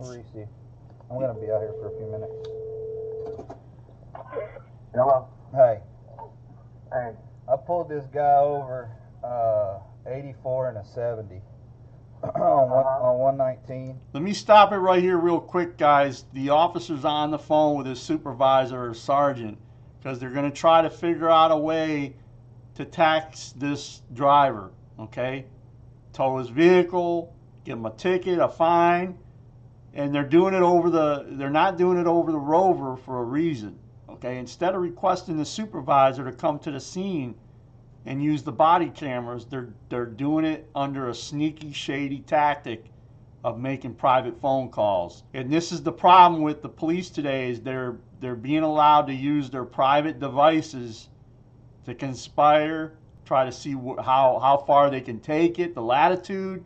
Reese, 0.00 0.24
I'm 1.10 1.20
gonna 1.20 1.34
be 1.34 1.50
out 1.52 1.60
here 1.60 1.74
for 1.80 1.86
a 1.86 1.96
few 1.96 2.06
minutes. 2.10 2.32
Hello. 4.94 5.28
Hey, 5.54 5.80
Hey. 6.92 7.12
I 7.48 7.56
pulled 7.56 7.88
this 7.88 8.04
guy 8.12 8.36
over, 8.38 8.90
uh, 9.22 9.78
eighty-four 10.06 10.68
and 10.68 10.78
a 10.78 10.84
seventy. 10.84 11.40
On 12.22 12.70
one, 12.70 12.84
Uh-huh. 12.86 13.04
on 13.10 13.18
one 13.18 13.36
nineteen. 13.36 13.98
Let 14.12 14.22
me 14.22 14.32
stop 14.32 14.72
it 14.72 14.76
right 14.78 15.02
here, 15.02 15.18
real 15.18 15.40
quick, 15.40 15.76
guys. 15.76 16.24
The 16.32 16.50
officer's 16.50 17.04
on 17.04 17.30
the 17.32 17.38
phone 17.38 17.76
with 17.76 17.86
his 17.86 18.00
supervisor 18.00 18.88
or 18.90 18.94
sergeant 18.94 19.58
because 19.98 20.18
they're 20.20 20.30
going 20.30 20.50
to 20.50 20.56
try 20.56 20.82
to 20.82 20.90
figure 20.90 21.28
out 21.28 21.50
a 21.50 21.56
way 21.56 22.14
to 22.76 22.84
tax 22.84 23.52
this 23.56 24.02
driver. 24.14 24.70
Okay, 25.00 25.46
tow 26.12 26.36
his 26.38 26.48
vehicle, 26.48 27.34
give 27.64 27.76
him 27.78 27.86
a 27.86 27.90
ticket, 27.90 28.38
a 28.38 28.48
fine, 28.48 29.18
and 29.94 30.14
they're 30.14 30.22
doing 30.22 30.54
it 30.54 30.62
over 30.62 30.90
the. 30.90 31.26
They're 31.30 31.50
not 31.50 31.76
doing 31.76 31.98
it 31.98 32.06
over 32.06 32.30
the 32.30 32.38
rover 32.38 32.96
for 32.96 33.18
a 33.20 33.24
reason. 33.24 33.78
Okay, 34.08 34.38
instead 34.38 34.74
of 34.76 34.80
requesting 34.80 35.36
the 35.36 35.44
supervisor 35.44 36.24
to 36.24 36.30
come 36.32 36.60
to 36.60 36.70
the 36.70 36.78
scene 36.78 37.34
and 38.06 38.22
use 38.22 38.42
the 38.42 38.52
body 38.52 38.90
cameras, 38.90 39.46
they're 39.46 39.74
they're 39.88 40.06
doing 40.06 40.44
it 40.44 40.68
under 40.74 41.08
a 41.08 41.14
sneaky, 41.14 41.72
shady 41.72 42.20
tactic 42.20 42.86
of 43.44 43.58
making 43.58 43.94
private 43.94 44.40
phone 44.40 44.68
calls. 44.68 45.24
And 45.34 45.52
this 45.52 45.72
is 45.72 45.82
the 45.82 45.92
problem 45.92 46.42
with 46.42 46.62
the 46.62 46.68
police 46.68 47.10
today 47.10 47.50
is 47.50 47.60
they're 47.60 47.96
they're 48.20 48.34
being 48.34 48.62
allowed 48.62 49.06
to 49.08 49.14
use 49.14 49.50
their 49.50 49.64
private 49.64 50.20
devices 50.20 51.08
to 51.84 51.94
conspire, 51.94 52.94
try 53.24 53.44
to 53.44 53.52
see 53.52 53.72
wh- 53.72 54.02
how 54.02 54.38
how 54.40 54.58
far 54.66 54.90
they 54.90 55.00
can 55.00 55.20
take 55.20 55.58
it, 55.58 55.74
the 55.74 55.82
latitude 55.82 56.64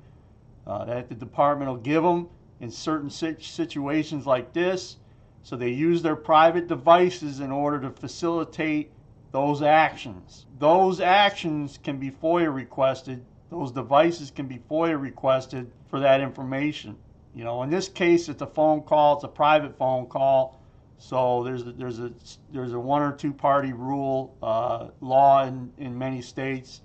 uh, 0.66 0.84
that 0.84 1.08
the 1.08 1.14
department 1.14 1.70
will 1.70 1.78
give 1.78 2.02
them 2.02 2.28
in 2.60 2.70
certain 2.70 3.10
sit- 3.10 3.42
situations 3.42 4.26
like 4.26 4.52
this. 4.52 4.96
So 5.42 5.56
they 5.56 5.70
use 5.70 6.02
their 6.02 6.16
private 6.16 6.66
devices 6.66 7.40
in 7.40 7.52
order 7.52 7.80
to 7.80 7.90
facilitate 7.90 8.90
those 9.36 9.60
actions. 9.60 10.46
Those 10.58 10.98
actions 10.98 11.78
can 11.84 11.98
be 11.98 12.10
FOIA 12.10 12.52
requested. 12.54 13.22
Those 13.50 13.70
devices 13.70 14.30
can 14.30 14.46
be 14.46 14.58
FOIA 14.70 14.98
requested 14.98 15.70
for 15.90 16.00
that 16.00 16.22
information. 16.22 16.96
You 17.34 17.44
know, 17.44 17.62
in 17.62 17.68
this 17.68 17.86
case, 17.86 18.30
it's 18.30 18.40
a 18.40 18.46
phone 18.46 18.80
call. 18.80 19.16
It's 19.16 19.24
a 19.24 19.28
private 19.28 19.76
phone 19.76 20.06
call. 20.06 20.58
So 20.96 21.44
there's 21.44 21.66
a, 21.66 21.72
there's 21.72 21.98
a 21.98 22.12
there's 22.50 22.72
a 22.72 22.80
one 22.80 23.02
or 23.02 23.12
two 23.12 23.34
party 23.34 23.74
rule 23.74 24.34
uh, 24.42 24.88
law 25.02 25.44
in 25.44 25.70
in 25.76 25.98
many 25.98 26.22
states, 26.22 26.80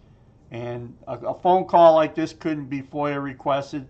and 0.51 0.93
a, 1.08 1.13
a 1.20 1.34
phone 1.34 1.63
call 1.63 1.96
like 1.96 2.15
this 2.15 2.34
couldn't 2.34 2.65
be 2.65 2.81
FOIA 2.81 3.24
requested, 3.24 3.88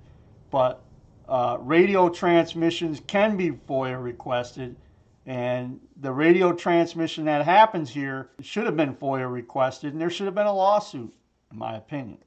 but 0.51 0.83
uh, 1.27 1.57
radio 1.59 2.09
transmissions 2.09 3.01
can 3.07 3.37
be 3.37 3.49
FOIA 3.49 3.99
requested, 3.99 4.75
and 5.25 5.79
the 5.97 6.11
radio 6.11 6.53
transmission 6.53 7.25
that 7.25 7.45
happens 7.45 7.89
here 7.89 8.29
should 8.41 8.65
have 8.65 8.75
been 8.75 8.95
FOIA 8.95 9.31
requested, 9.31 9.93
and 9.93 10.01
there 10.01 10.09
should 10.09 10.25
have 10.25 10.35
been 10.35 10.47
a 10.47 10.53
lawsuit, 10.53 11.13
in 11.51 11.57
my 11.57 11.75
opinion. 11.75 12.17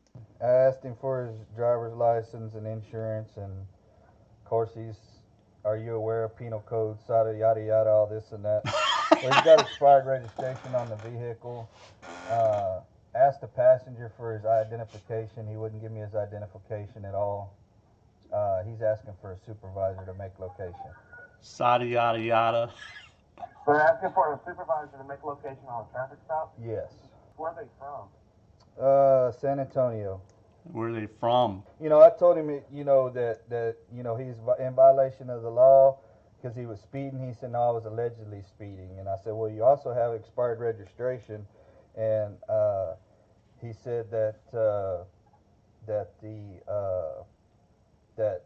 I 0.40 0.46
asked 0.46 0.82
him 0.82 0.94
for 1.00 1.26
his 1.26 1.36
driver's 1.56 1.94
license 1.94 2.54
and 2.54 2.66
insurance, 2.66 3.36
and 3.36 3.52
of 3.52 4.44
course 4.44 4.70
he's, 4.74 4.96
are 5.64 5.76
you 5.76 5.94
aware 5.94 6.24
of 6.24 6.36
penal 6.36 6.62
code, 6.66 6.98
yada 7.08 7.36
yada 7.36 7.64
yada, 7.64 7.90
all 7.90 8.06
this 8.06 8.30
and 8.32 8.44
that. 8.44 8.62
he's 9.20 9.30
got 9.30 9.60
expired 9.60 10.06
registration 10.06 10.74
on 10.74 10.88
the 10.88 10.96
vehicle. 10.96 11.68
Uh, 12.30 12.80
asked 13.14 13.40
the 13.40 13.46
passenger 13.46 14.12
for 14.16 14.34
his 14.34 14.44
identification. 14.44 15.46
He 15.48 15.56
wouldn't 15.56 15.80
give 15.80 15.92
me 15.92 16.00
his 16.00 16.14
identification 16.14 17.04
at 17.04 17.14
all. 17.14 17.56
Uh, 18.32 18.64
he's 18.64 18.82
asking 18.82 19.14
for 19.20 19.32
a 19.32 19.36
supervisor 19.46 20.04
to 20.06 20.14
make 20.14 20.38
location. 20.38 20.90
Sada 21.44 21.84
yada 21.84 22.18
yada. 22.18 22.72
They're 23.66 23.78
asking 23.78 24.12
for 24.14 24.32
a 24.32 24.40
supervisor 24.48 24.96
to 24.96 25.04
make 25.04 25.22
location 25.22 25.58
on 25.68 25.84
a 25.84 25.92
traffic 25.92 26.18
stop. 26.24 26.54
Yes. 26.64 26.94
Where 27.36 27.50
are 27.50 27.62
they 27.62 27.68
from? 27.78 28.08
Uh, 28.80 29.30
San 29.30 29.60
Antonio. 29.60 30.22
Where 30.72 30.88
are 30.88 30.92
they 30.92 31.06
from? 31.20 31.62
You 31.82 31.90
know, 31.90 32.00
I 32.00 32.08
told 32.18 32.38
him, 32.38 32.62
you 32.72 32.84
know, 32.84 33.10
that 33.10 33.48
that 33.50 33.76
you 33.94 34.02
know 34.02 34.16
he's 34.16 34.36
in 34.58 34.74
violation 34.74 35.28
of 35.28 35.42
the 35.42 35.50
law 35.50 35.98
because 36.40 36.56
he 36.56 36.64
was 36.64 36.80
speeding. 36.80 37.26
He 37.28 37.34
said, 37.34 37.52
no, 37.52 37.60
I 37.60 37.70
was 37.72 37.84
allegedly 37.84 38.40
speeding, 38.40 38.96
and 38.98 39.06
I 39.06 39.16
said, 39.22 39.34
well, 39.34 39.50
you 39.50 39.64
also 39.64 39.92
have 39.92 40.14
expired 40.14 40.60
registration, 40.60 41.46
and 41.94 42.38
uh, 42.48 42.94
he 43.60 43.74
said 43.74 44.10
that 44.10 44.40
uh, 44.58 45.04
that 45.86 46.08
the 46.22 46.72
uh, 46.72 47.22
that 48.16 48.44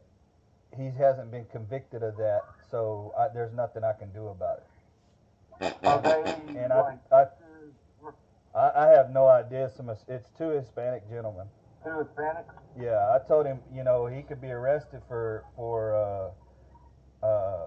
he 0.76 0.90
hasn't 0.98 1.30
been 1.30 1.44
convicted 1.46 2.02
of 2.02 2.16
that, 2.16 2.42
so 2.70 3.12
I, 3.18 3.28
there's 3.28 3.52
nothing 3.52 3.84
I 3.84 3.92
can 3.92 4.12
do 4.12 4.28
about 4.28 4.58
it. 4.58 4.64
And 5.60 6.72
I, 6.72 6.98
I, 7.12 7.26
I, 8.54 8.86
have 8.88 9.10
no 9.10 9.26
idea. 9.26 9.70
Some 9.76 9.90
it's 9.90 10.30
two 10.38 10.50
Hispanic 10.50 11.08
gentlemen. 11.08 11.46
two 11.84 11.98
Hispanic. 11.98 12.46
Yeah, 12.78 13.12
I 13.12 13.18
told 13.26 13.46
him, 13.46 13.60
you 13.72 13.82
know, 13.82 14.06
he 14.06 14.22
could 14.22 14.40
be 14.40 14.50
arrested 14.50 15.02
for 15.08 15.44
for 15.56 16.34
uh, 17.22 17.26
uh, 17.26 17.66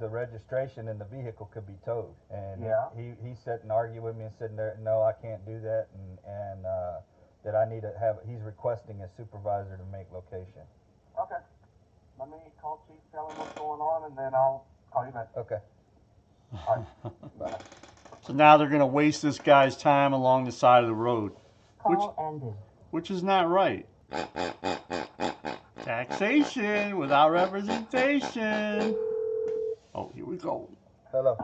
the 0.00 0.08
registration 0.08 0.88
and 0.88 1.00
the 1.00 1.04
vehicle 1.04 1.46
could 1.52 1.66
be 1.66 1.76
towed. 1.84 2.14
And 2.30 2.62
Yeah. 2.62 2.88
he 2.96 3.14
he 3.22 3.34
sat 3.34 3.62
and 3.62 3.72
argued 3.72 4.02
with 4.02 4.16
me 4.16 4.24
and 4.24 4.34
said, 4.34 4.56
there, 4.56 4.76
no, 4.80 5.02
I 5.02 5.12
can't 5.12 5.44
do 5.46 5.60
that, 5.60 5.86
and 5.94 6.18
and 6.26 6.66
uh, 6.66 7.00
that 7.44 7.54
I 7.54 7.64
need 7.64 7.82
to 7.82 7.92
have. 7.98 8.18
He's 8.26 8.42
requesting 8.42 9.00
a 9.02 9.08
supervisor 9.16 9.76
to 9.76 9.84
make 9.84 10.10
location. 10.12 10.62
Okay. 11.20 11.36
Let 12.18 12.30
me 12.30 12.36
call 12.60 12.84
Chief, 12.88 12.96
tell 13.12 13.28
him 13.30 13.38
what's 13.38 13.58
going 13.58 13.80
on, 13.80 14.04
and 14.10 14.18
then 14.18 14.34
I'll 14.34 14.66
call 14.92 15.06
you 15.06 15.12
back. 15.12 15.28
Okay. 15.36 15.58
All 16.52 16.86
right. 17.04 17.52
So 18.26 18.34
now 18.34 18.58
they're 18.58 18.68
gonna 18.68 18.86
waste 18.86 19.22
this 19.22 19.38
guy's 19.38 19.74
time 19.74 20.12
along 20.12 20.44
the 20.44 20.52
side 20.52 20.82
of 20.82 20.88
the 20.88 20.94
road, 20.94 21.32
Call 21.82 22.14
ended. 22.18 22.52
which 22.90 23.10
is 23.10 23.22
not 23.22 23.48
right. 23.48 23.86
Taxation 25.82 26.98
without 26.98 27.30
representation. 27.30 28.94
Oh, 29.94 30.10
here 30.14 30.26
we 30.26 30.36
go. 30.36 30.68
Hello. 31.10 31.38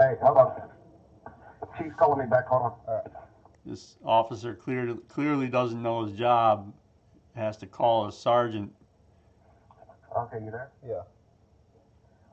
Hey, 0.00 0.14
hold 0.20 0.38
on. 0.38 0.62
Chief's 1.78 1.94
calling 1.96 2.18
me 2.18 2.26
back. 2.28 2.48
Hold 2.48 2.62
on. 2.62 2.72
All 2.88 2.94
right. 3.04 3.06
This 3.64 3.96
officer 4.04 4.54
clearly 4.54 4.98
clearly 5.08 5.46
doesn't 5.46 5.80
know 5.80 6.04
his 6.04 6.18
job. 6.18 6.72
Has 7.36 7.56
to 7.58 7.66
call 7.66 8.08
a 8.08 8.12
sergeant. 8.12 8.72
Okay, 10.16 10.44
you 10.44 10.50
there? 10.50 10.70
Yeah. 10.86 11.02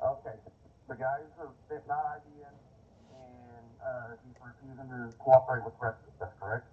Okay. 0.03 0.35
The 0.87 0.95
guys 0.95 1.29
are 1.39 1.49
they're 1.69 1.81
not 1.87 2.19
IDing, 2.19 2.55
and 3.13 3.67
uh, 3.79 4.15
he's 4.25 4.35
refusing 4.41 4.89
to 4.89 5.15
cooperate 5.17 5.63
with 5.63 5.73
rest. 5.81 5.97
That's 6.19 6.33
correct. 6.39 6.65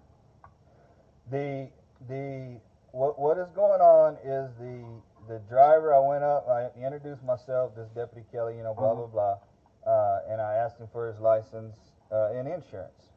The 1.31 1.69
the 2.09 2.59
what 2.91 3.19
what 3.19 3.37
is 3.37 3.47
going 3.55 3.81
on 3.81 4.15
is 4.25 4.51
the 4.59 4.83
the 5.27 5.39
driver. 5.47 5.93
I 5.93 5.99
went 5.99 6.23
up. 6.23 6.47
I 6.49 6.69
introduced 6.83 7.23
myself. 7.23 7.75
This 7.75 7.87
Deputy 7.95 8.25
Kelly. 8.31 8.57
You 8.57 8.63
know, 8.63 8.73
blah 8.73 8.95
blah 8.95 9.07
blah. 9.07 9.37
Uh, 9.85 10.19
and 10.29 10.41
I 10.41 10.55
asked 10.55 10.79
him 10.79 10.87
for 10.91 11.07
his 11.07 11.19
license 11.19 11.75
uh, 12.11 12.33
and 12.33 12.47
insurance. 12.47 13.15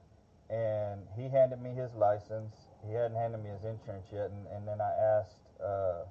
And 0.51 1.03
he 1.17 1.29
handed 1.29 1.61
me 1.61 1.71
his 1.71 1.91
license. 1.95 2.55
He 2.87 2.95
hadn't 2.95 3.17
handed 3.17 3.43
me 3.43 3.51
his 3.51 3.65
insurance 3.65 4.07
yet. 4.13 4.31
And, 4.31 4.47
and 4.55 4.69
then 4.69 4.81
I 4.81 4.91
asked 5.19 5.43
uh, 5.59 6.07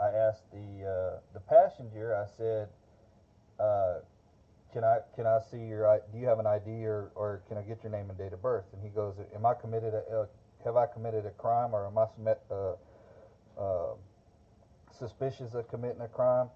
I 0.00 0.08
asked 0.08 0.50
the 0.52 0.84
uh, 0.84 1.20
the 1.32 1.40
passenger. 1.40 2.14
I 2.14 2.26
said, 2.36 2.68
uh, 3.58 4.00
"Can 4.72 4.84
I 4.84 4.98
can 5.14 5.26
I 5.26 5.40
see 5.50 5.58
your 5.58 6.00
Do 6.12 6.18
you 6.18 6.26
have 6.26 6.38
an 6.38 6.46
ID 6.46 6.86
or 6.86 7.10
or 7.14 7.42
can 7.48 7.56
I 7.58 7.62
get 7.62 7.82
your 7.82 7.92
name 7.92 8.10
and 8.10 8.18
date 8.18 8.32
of 8.32 8.42
birth?" 8.42 8.64
And 8.72 8.82
he 8.82 8.90
goes, 8.90 9.14
"Am 9.34 9.46
I 9.46 9.54
committed 9.54 9.94
a, 9.94 10.02
a 10.20 10.28
have 10.66 10.76
I 10.76 10.86
committed 10.86 11.24
a 11.24 11.30
crime 11.30 11.74
or 11.74 11.86
am 11.86 11.96
I 11.96 12.06
uh, 12.50 12.74
uh, 13.58 13.94
suspicious 14.98 15.54
of 15.54 15.68
committing 15.68 16.00
a 16.00 16.08
crime? 16.08 16.48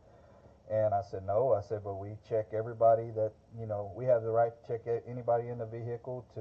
And 0.71 0.95
I 0.95 1.03
said, 1.11 1.27
no. 1.27 1.53
I 1.53 1.63
said, 1.63 1.83
but 1.83 1.95
we 1.95 2.11
check 2.29 2.47
everybody 2.53 3.11
that, 3.17 3.33
you 3.59 3.67
know, 3.67 3.91
we 3.97 4.05
have 4.05 4.23
the 4.23 4.31
right 4.31 4.53
to 4.55 4.69
check 4.69 4.87
anybody 5.09 5.49
in 5.49 5.59
the 5.59 5.67
vehicle 5.67 6.25
to, 6.35 6.41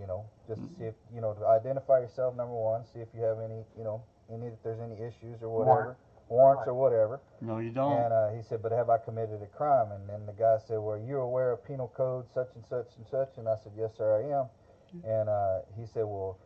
you 0.00 0.06
know, 0.06 0.24
just 0.46 0.62
to 0.62 0.68
see 0.78 0.84
if, 0.84 0.94
you 1.12 1.20
know, 1.20 1.34
to 1.34 1.46
identify 1.46 1.98
yourself, 1.98 2.36
number 2.36 2.54
one, 2.54 2.84
see 2.92 3.00
if 3.00 3.08
you 3.14 3.22
have 3.22 3.38
any, 3.40 3.64
you 3.76 3.82
know, 3.82 4.02
any, 4.32 4.46
if 4.46 4.62
there's 4.62 4.80
any 4.80 4.94
issues 4.94 5.42
or 5.42 5.48
whatever, 5.50 5.96
warrants 6.28 6.66
or 6.66 6.74
whatever. 6.74 7.20
No, 7.40 7.58
you 7.58 7.70
don't. 7.70 7.92
And 7.92 8.12
uh, 8.12 8.30
he 8.30 8.42
said, 8.42 8.62
"But 8.62 8.72
have 8.72 8.90
I 8.90 8.98
committed 8.98 9.42
a 9.42 9.46
crime?" 9.46 9.92
And 9.92 10.08
then 10.08 10.26
the 10.26 10.32
guy 10.32 10.56
said, 10.66 10.78
"Well, 10.78 10.98
you're 10.98 11.20
aware 11.20 11.52
of 11.52 11.64
penal 11.64 11.88
code 11.88 12.26
such 12.32 12.48
and 12.54 12.64
such 12.68 12.88
and 12.96 13.06
such." 13.10 13.36
And 13.36 13.48
I 13.48 13.56
said, 13.62 13.72
"Yes, 13.76 13.90
sir, 13.96 14.16
I 14.16 14.40
am." 14.40 14.48
And 15.04 15.28
uh, 15.28 15.60
he 15.76 15.86
said, 15.86 16.04
"Well, 16.04 16.38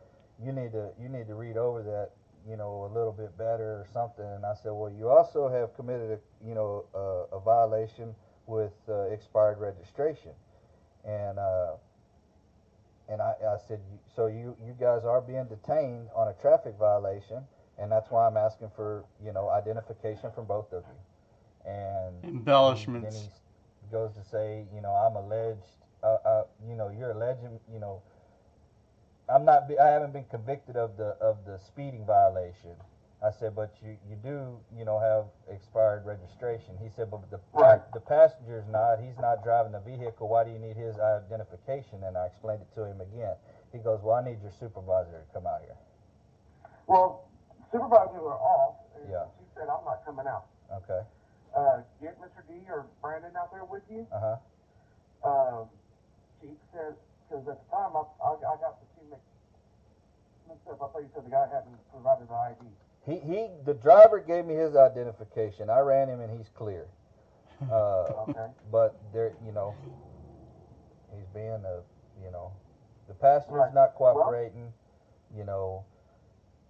you 0.43 0.51
need 0.51 0.71
to 0.71 0.89
you 0.99 1.09
need 1.09 1.27
to 1.27 1.35
read 1.35 1.57
over 1.57 1.83
that, 1.83 2.11
you 2.49 2.57
know, 2.57 2.85
a 2.85 2.91
little 2.93 3.11
bit 3.13 3.37
better 3.37 3.79
or 3.79 3.87
something." 3.93 4.25
And 4.25 4.45
I 4.45 4.53
said, 4.61 4.71
"Well, 4.71 4.91
you 4.91 5.09
also 5.09 5.47
have 5.49 5.75
committed 5.75 6.11
a 6.11 6.47
you 6.47 6.55
know 6.55 6.85
a, 6.93 7.37
a 7.37 7.39
violation 7.39 8.15
with 8.47 8.73
uh, 8.89 9.11
expired 9.11 9.59
registration." 9.59 10.31
And 11.05 11.39
uh, 11.39 11.73
and 13.07 13.21
I, 13.21 13.33
I 13.41 13.57
said, 13.67 13.79
"So 14.15 14.27
you 14.27 14.55
you 14.65 14.75
guys 14.79 15.03
are 15.05 15.21
being 15.21 15.45
detained 15.45 16.09
on 16.15 16.27
a 16.27 16.33
traffic 16.33 16.75
violation." 16.79 17.43
And 17.79 17.91
that's 17.91 18.11
why 18.11 18.27
I'm 18.27 18.37
asking 18.37 18.71
for, 18.75 19.05
you 19.23 19.31
know, 19.33 19.49
identification 19.49 20.31
from 20.31 20.45
both 20.45 20.71
of 20.73 20.83
you. 20.87 21.71
And 21.71 22.15
Embellishments. 22.23 23.15
Then 23.15 23.29
he 23.81 23.91
goes 23.91 24.11
to 24.13 24.23
say, 24.23 24.65
you 24.75 24.81
know, 24.81 24.91
I'm 24.91 25.15
alleged, 25.15 25.61
uh, 26.03 26.17
uh, 26.25 26.43
you 26.67 26.75
know, 26.75 26.89
you're 26.89 27.11
alleging, 27.11 27.59
you 27.73 27.79
know, 27.79 28.01
I'm 29.29 29.45
not, 29.45 29.71
I 29.79 29.87
haven't 29.87 30.13
been 30.13 30.25
convicted 30.25 30.75
of 30.77 30.97
the 30.97 31.15
of 31.21 31.45
the 31.45 31.57
speeding 31.59 32.05
violation. 32.05 32.75
I 33.23 33.31
said, 33.31 33.55
but 33.55 33.73
you 33.83 33.97
you 34.09 34.15
do, 34.15 34.59
you 34.77 34.85
know, 34.85 34.99
have 34.99 35.25
expired 35.53 36.05
registration. 36.05 36.77
He 36.81 36.89
said, 36.89 37.11
but 37.11 37.29
the 37.31 37.39
Right. 37.53 37.81
the 37.93 37.99
passenger's 38.01 38.67
not. 38.67 38.99
He's 38.99 39.17
not 39.19 39.43
driving 39.43 39.73
the 39.73 39.79
vehicle. 39.81 40.27
Why 40.29 40.43
do 40.43 40.51
you 40.51 40.59
need 40.59 40.77
his 40.77 40.97
identification? 40.99 42.03
And 42.03 42.17
I 42.17 42.27
explained 42.27 42.61
it 42.61 42.73
to 42.75 42.85
him 42.85 43.01
again. 43.01 43.35
He 43.71 43.79
goes, 43.79 44.01
well, 44.03 44.15
I 44.15 44.23
need 44.23 44.41
your 44.41 44.51
supervisor 44.59 45.11
to 45.11 45.33
come 45.33 45.47
out 45.47 45.61
here. 45.61 45.75
Well, 46.87 47.28
supervisors 47.71 48.21
are 48.23 48.39
off, 48.39 48.75
and 48.95 49.09
Yeah. 49.09 49.25
she 49.39 49.45
said 49.55 49.69
I'm 49.69 49.83
not 49.85 50.03
coming 50.05 50.27
out. 50.27 50.45
Okay. 50.71 51.01
Uh, 51.55 51.81
get 52.01 52.19
Mr. 52.21 52.45
D 52.47 52.53
or 52.69 52.85
Brandon 53.01 53.35
out 53.35 53.51
there 53.51 53.65
with 53.65 53.83
you. 53.89 54.05
Uh 54.11 54.19
huh. 54.19 54.37
Um, 55.29 55.69
Chief 56.41 56.57
said, 56.71 56.95
because 57.27 57.47
at 57.47 57.57
the 57.59 57.75
time 57.75 57.95
I, 57.95 58.03
I, 58.23 58.31
I 58.33 58.55
got 58.61 58.79
the 58.79 59.03
mixed, 59.09 59.25
mixed 60.47 60.67
up. 60.69 60.75
I 60.81 60.87
thought 60.93 61.01
you 61.01 61.09
said 61.13 61.25
the 61.25 61.29
guy 61.29 61.47
hadn't 61.51 61.77
provided 61.91 62.27
the 62.29 62.33
ID. 62.33 62.65
He 63.05 63.17
he. 63.19 63.47
The 63.65 63.73
driver 63.73 64.19
gave 64.19 64.45
me 64.45 64.53
his 64.55 64.75
identification. 64.75 65.69
I 65.69 65.79
ran 65.79 66.07
him, 66.09 66.21
and 66.21 66.31
he's 66.35 66.49
clear. 66.49 66.87
Uh, 67.69 68.23
Okay. 68.29 68.47
but 68.71 68.95
there, 69.11 69.33
you 69.45 69.51
know, 69.51 69.75
he's 71.13 71.25
being 71.33 71.61
a, 71.65 71.81
you 72.23 72.31
know, 72.31 72.53
the 73.09 73.13
passenger's 73.13 73.51
Right. 73.59 73.73
not 73.73 73.95
cooperating. 73.95 74.71
You 75.35 75.43
know, 75.43 75.83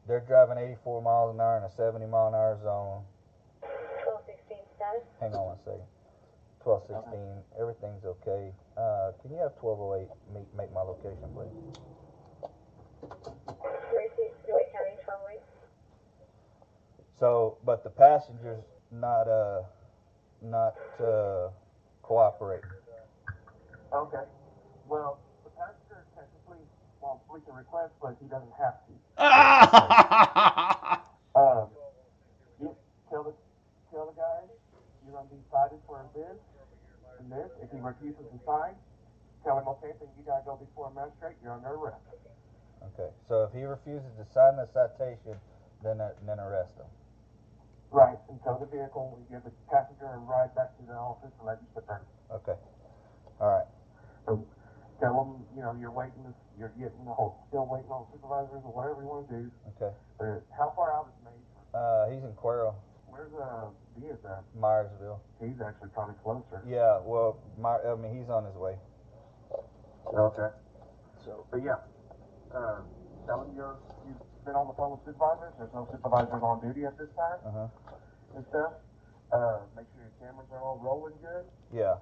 they're 0.10 0.26
driving 0.26 0.58
84 0.58 1.04
miles 1.04 1.36
an 1.36 1.40
hour 1.40 1.58
in 1.62 1.64
a 1.64 1.70
70 1.70 2.08
mile 2.08 2.30
an 2.30 2.34
hour 2.34 2.58
zone. 2.66 3.06
1216 3.62 4.58
status. 4.74 5.06
Hang 5.22 5.38
on 5.38 5.54
one 5.54 5.62
second. 5.62 5.86
1216, 6.66 7.46
everything's 7.62 8.04
okay. 8.04 8.50
Uh, 8.74 9.14
can 9.22 9.30
you 9.30 9.38
have 9.38 9.54
1208 9.62 10.10
make, 10.34 10.50
make 10.58 10.74
my 10.74 10.82
location, 10.82 11.30
please? 11.38 11.54
Receipt, 13.94 14.34
Stewart 14.44 14.66
County, 14.74 14.98
12 15.06 15.46
So, 17.22 17.58
but 17.64 17.86
the 17.86 17.94
passenger's 17.94 18.66
not, 18.90 19.30
uh, 19.30 19.62
not, 20.42 20.74
uh, 20.98 21.54
cooperating. 22.02 22.66
Okay. 23.94 24.26
Well, 24.90 25.22
the 25.46 25.54
passenger 25.54 26.02
technically 26.18 26.66
won't 27.00 27.22
complete 27.30 27.46
the 27.46 27.54
request, 27.54 27.94
but 28.02 28.18
he 28.20 28.26
doesn't 28.28 28.58
have 28.58 28.82
to. 28.90 29.09
Um, 31.36 31.70
you 32.60 32.76
tell 33.10 33.24
the 33.24 33.32
tell 33.92 34.08
the 34.08 34.18
guy 34.18 34.44
you're 35.06 35.14
gonna 35.16 35.30
be 35.30 35.40
cited 35.52 35.80
for 35.88 36.04
this 36.16 36.36
and 37.20 37.32
this. 37.32 37.48
If 37.62 37.72
he 37.72 37.80
refuses 37.80 38.26
to 38.28 38.40
sign, 38.44 38.74
tell 39.46 39.60
him 39.60 39.68
okay, 39.78 39.94
then 40.00 40.10
you 40.18 40.26
gotta 40.26 40.44
go 40.44 40.58
before 40.58 40.92
a 40.92 40.94
magistrate. 40.94 41.38
You're 41.44 41.54
under 41.54 41.70
arrest. 41.70 42.02
Okay, 42.94 43.10
so 43.28 43.44
if 43.44 43.54
he 43.54 43.64
refuses 43.64 44.10
to 44.18 44.26
sign 44.34 44.58
the 44.58 44.68
citation, 44.74 45.36
then, 45.84 46.02
uh, 46.02 46.12
then 46.26 46.40
arrest 46.40 46.76
him. 46.78 46.90
Right. 47.92 48.18
And 48.30 48.40
tow 48.44 48.58
the 48.60 48.66
vehicle. 48.68 49.18
We 49.18 49.36
give 49.36 49.44
the 49.44 49.52
passenger 49.72 50.06
a 50.06 50.18
ride 50.18 50.54
back 50.56 50.78
to 50.78 50.84
the 50.86 50.94
office 50.94 51.32
and 51.40 51.48
register. 51.48 52.02
Okay. 52.32 52.58
All 53.42 53.50
right. 53.50 53.68
So 54.26 54.46
tell 55.00 55.16
them, 55.24 55.46
you 55.56 55.62
know, 55.64 55.74
you're 55.80 55.92
waiting, 55.92 56.34
you're 56.58 56.70
getting, 56.78 57.06
the 57.06 57.14
whole, 57.14 57.40
still 57.48 57.66
waiting 57.66 57.90
on 57.92 58.06
supervisors 58.12 58.62
or 58.64 58.72
whatever 58.72 59.02
you 59.02 59.08
want 59.08 59.28
to 59.30 59.36
do. 59.36 59.52
Okay. 59.76 59.94
But 60.20 60.44
how 60.58 60.74
far 60.76 60.92
out 60.94 61.08
is 61.10 61.18
Major? 61.24 61.60
Uh, 61.74 62.10
he's 62.10 62.24
in 62.24 62.34
Cuero, 62.36 62.76
Where's 63.08 63.32
uh 63.34 63.70
Diaz 63.98 64.18
at? 64.26 64.44
Meyersville. 64.58 65.20
He's 65.42 65.60
actually 65.66 65.90
probably 65.90 66.16
closer. 66.24 66.62
Yeah. 66.68 67.00
Well, 67.04 67.38
my, 67.58 67.78
I 67.82 67.96
mean, 67.96 68.18
he's 68.20 68.30
on 68.30 68.46
his 68.46 68.56
way. 68.56 68.76
Okay. 70.08 70.50
So, 71.26 71.46
but 71.52 71.62
yeah, 71.64 71.78
uh, 72.56 72.82
tell 73.28 73.44
them 73.46 73.54
you're 73.56 73.78
you've 74.08 74.18
been 74.46 74.56
on 74.56 74.68
the 74.68 74.74
phone 74.74 74.92
with 74.92 75.02
supervisors. 75.06 75.54
There's 75.58 75.74
no 75.74 75.88
supervisors 75.92 76.42
on 76.42 76.62
duty 76.62 76.86
at 76.86 76.98
this 76.98 77.10
time 77.18 77.40
Uh 77.46 77.52
huh. 77.52 77.68
and 78.36 78.46
stuff. 78.50 78.74
Uh, 79.32 79.60
make 79.76 79.86
sure 79.94 80.02
your 80.10 80.16
cameras 80.18 80.48
are 80.52 80.64
all 80.64 80.80
rolling 80.82 81.14
good. 81.22 81.46
Yeah. 81.74 81.98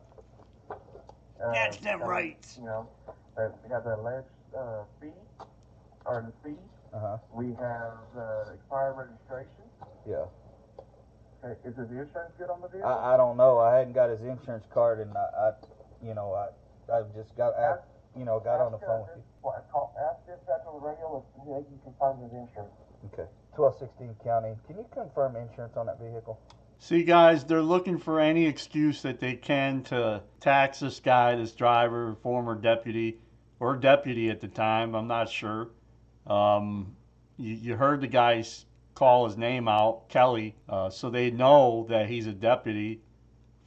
Uh, 1.44 1.52
That's 1.54 1.78
them 1.78 2.00
tell 2.00 2.02
'em, 2.04 2.10
rights. 2.10 2.58
You 2.60 2.66
know, 2.66 2.90
uh, 3.38 3.50
we 3.64 3.70
got 3.70 3.84
the 3.84 3.96
alleged 3.96 4.28
uh, 4.58 4.84
fee 5.00 5.14
or 6.06 6.26
the 6.26 6.34
fee. 6.50 6.58
Uh 6.94 7.00
huh. 7.00 7.18
We 7.34 7.54
have 7.54 7.98
uh, 8.18 8.54
expired 8.54 8.96
registration. 8.98 9.66
Yeah. 10.08 10.26
Okay, 11.44 11.54
is 11.70 11.76
the 11.76 11.84
insurance 11.84 12.34
good 12.38 12.50
on 12.50 12.62
the 12.62 12.68
vehicle? 12.68 12.90
I, 12.90 13.14
I 13.14 13.18
don't 13.18 13.38
know. 13.38 13.60
I 13.60 13.78
hadn't 13.78 13.94
got 13.94 14.10
his 14.10 14.22
insurance 14.22 14.66
card, 14.74 15.00
and 15.00 15.16
I, 15.16 15.28
I 15.38 15.52
you 16.02 16.14
know, 16.14 16.34
I, 16.34 16.50
I 16.92 17.04
just 17.16 17.36
got, 17.38 17.54
I, 17.54 17.76
you 18.18 18.26
know, 18.26 18.40
got 18.40 18.60
on 18.60 18.72
the 18.72 18.80
phone 18.80 19.02
uh, 19.02 19.06
with 19.06 19.18
you. 19.18 19.24
well, 19.44 19.66
call, 19.72 19.94
ask 20.02 20.26
dispatch 20.26 20.66
on 20.66 20.82
the 20.82 20.86
radio 20.88 21.22
if 21.22 21.46
they 21.46 21.62
can 21.70 21.80
confirm 21.84 22.18
his 22.24 22.34
insurance. 22.34 22.74
Okay. 23.14 23.30
Twelve 23.56 23.78
sixteen 23.78 24.16
county. 24.24 24.58
Can 24.66 24.78
you 24.78 24.86
confirm 24.92 25.36
insurance 25.36 25.78
on 25.78 25.86
that 25.86 26.00
vehicle? 26.00 26.40
See, 26.80 27.04
guys, 27.04 27.44
they're 27.44 27.62
looking 27.62 27.98
for 27.98 28.20
any 28.20 28.46
excuse 28.46 29.02
that 29.02 29.20
they 29.20 29.36
can 29.36 29.84
to 29.86 30.22
tax 30.40 30.80
this 30.80 31.00
guy, 31.00 31.36
this 31.36 31.52
driver, 31.52 32.16
former 32.22 32.54
deputy, 32.54 33.18
or 33.60 33.76
deputy 33.76 34.30
at 34.30 34.42
the 34.42 34.48
time. 34.48 34.94
I'm 34.94 35.08
not 35.08 35.28
sure. 35.28 35.70
Um, 36.28 36.96
you, 37.38 37.56
you 37.56 37.76
heard 37.76 38.02
the 38.02 38.08
guys 38.08 38.66
call 38.94 39.28
his 39.28 39.38
name 39.38 39.68
out, 39.68 40.08
Kelly, 40.10 40.56
uh, 40.70 40.90
so 40.92 41.10
they 41.10 41.32
know 41.32 41.88
that 41.90 42.10
he's 42.10 42.28
a 42.28 42.32
deputy. 42.32 43.02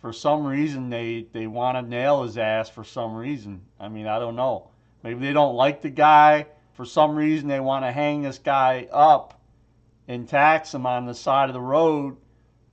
For 0.00 0.12
some 0.12 0.46
reason, 0.46 0.88
they, 0.88 1.26
they 1.32 1.48
want 1.48 1.76
to 1.76 1.82
nail 1.82 2.22
his 2.22 2.38
ass 2.38 2.70
for 2.70 2.84
some 2.84 3.14
reason. 3.14 3.62
I 3.78 3.88
mean, 3.88 4.06
I 4.06 4.20
don't 4.20 4.36
know. 4.36 4.70
Maybe 5.02 5.20
they 5.20 5.32
don't 5.32 5.56
like 5.56 5.82
the 5.82 5.90
guy. 5.90 6.46
For 6.74 6.84
some 6.84 7.16
reason, 7.16 7.48
they 7.48 7.60
want 7.60 7.84
to 7.84 7.92
hang 7.92 8.22
this 8.22 8.38
guy 8.38 8.88
up 8.92 9.40
and 10.06 10.28
tax 10.28 10.72
him 10.72 10.86
on 10.86 11.06
the 11.06 11.14
side 11.14 11.50
of 11.50 11.54
the 11.54 11.60
road 11.60 12.16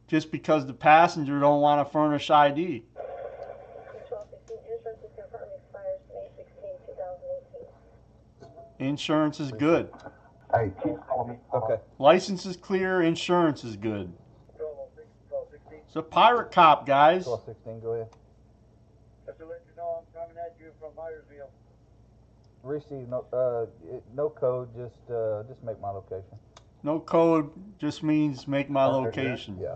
just 0.08 0.32
because 0.32 0.66
the 0.66 0.74
passenger 0.74 1.40
don't 1.40 1.62
want 1.62 1.86
to 1.86 1.92
furnish 1.92 2.30
ID. 2.30 2.84
1216 4.10 4.58
insurance 4.74 5.00
is 5.00 5.12
expires 5.58 6.00
16, 8.80 8.88
Insurance 8.88 9.40
is 9.40 9.52
good. 9.52 9.90
Hey, 10.54 10.72
keep 10.82 10.96
calling 11.08 11.32
me. 11.32 11.38
Okay. 11.54 11.78
License 12.00 12.46
is 12.46 12.56
clear. 12.56 13.02
Insurance 13.02 13.64
is 13.64 13.76
good. 13.76 14.14
It's 15.88 15.96
a 15.96 16.02
pirate 16.02 16.52
cop, 16.52 16.86
guys. 16.86 17.24
Twelve 17.26 17.44
sixteen. 17.46 17.80
Go 17.80 17.94
ahead. 17.94 18.10
Just 19.26 19.40
to 19.40 19.46
let 19.46 19.62
you 19.70 19.76
know, 19.76 20.04
I'm 20.04 20.06
coming 20.14 20.38
at 20.38 20.56
you 20.60 20.72
from 20.80 20.92
Meyersville. 20.92 21.50
Receive 22.64 23.08
no, 23.10 23.26
uh, 23.34 23.66
no 24.16 24.30
code. 24.30 24.70
Just, 24.76 25.10
uh, 25.10 25.44
just 25.48 25.64
make 25.64 25.80
my 25.82 25.90
location. 25.90 26.38
No 26.84 27.00
code 27.00 27.50
just 27.80 28.04
means 28.04 28.48
make 28.48 28.70
my 28.70 28.86
location. 28.86 29.58
Yeah. 29.62 29.76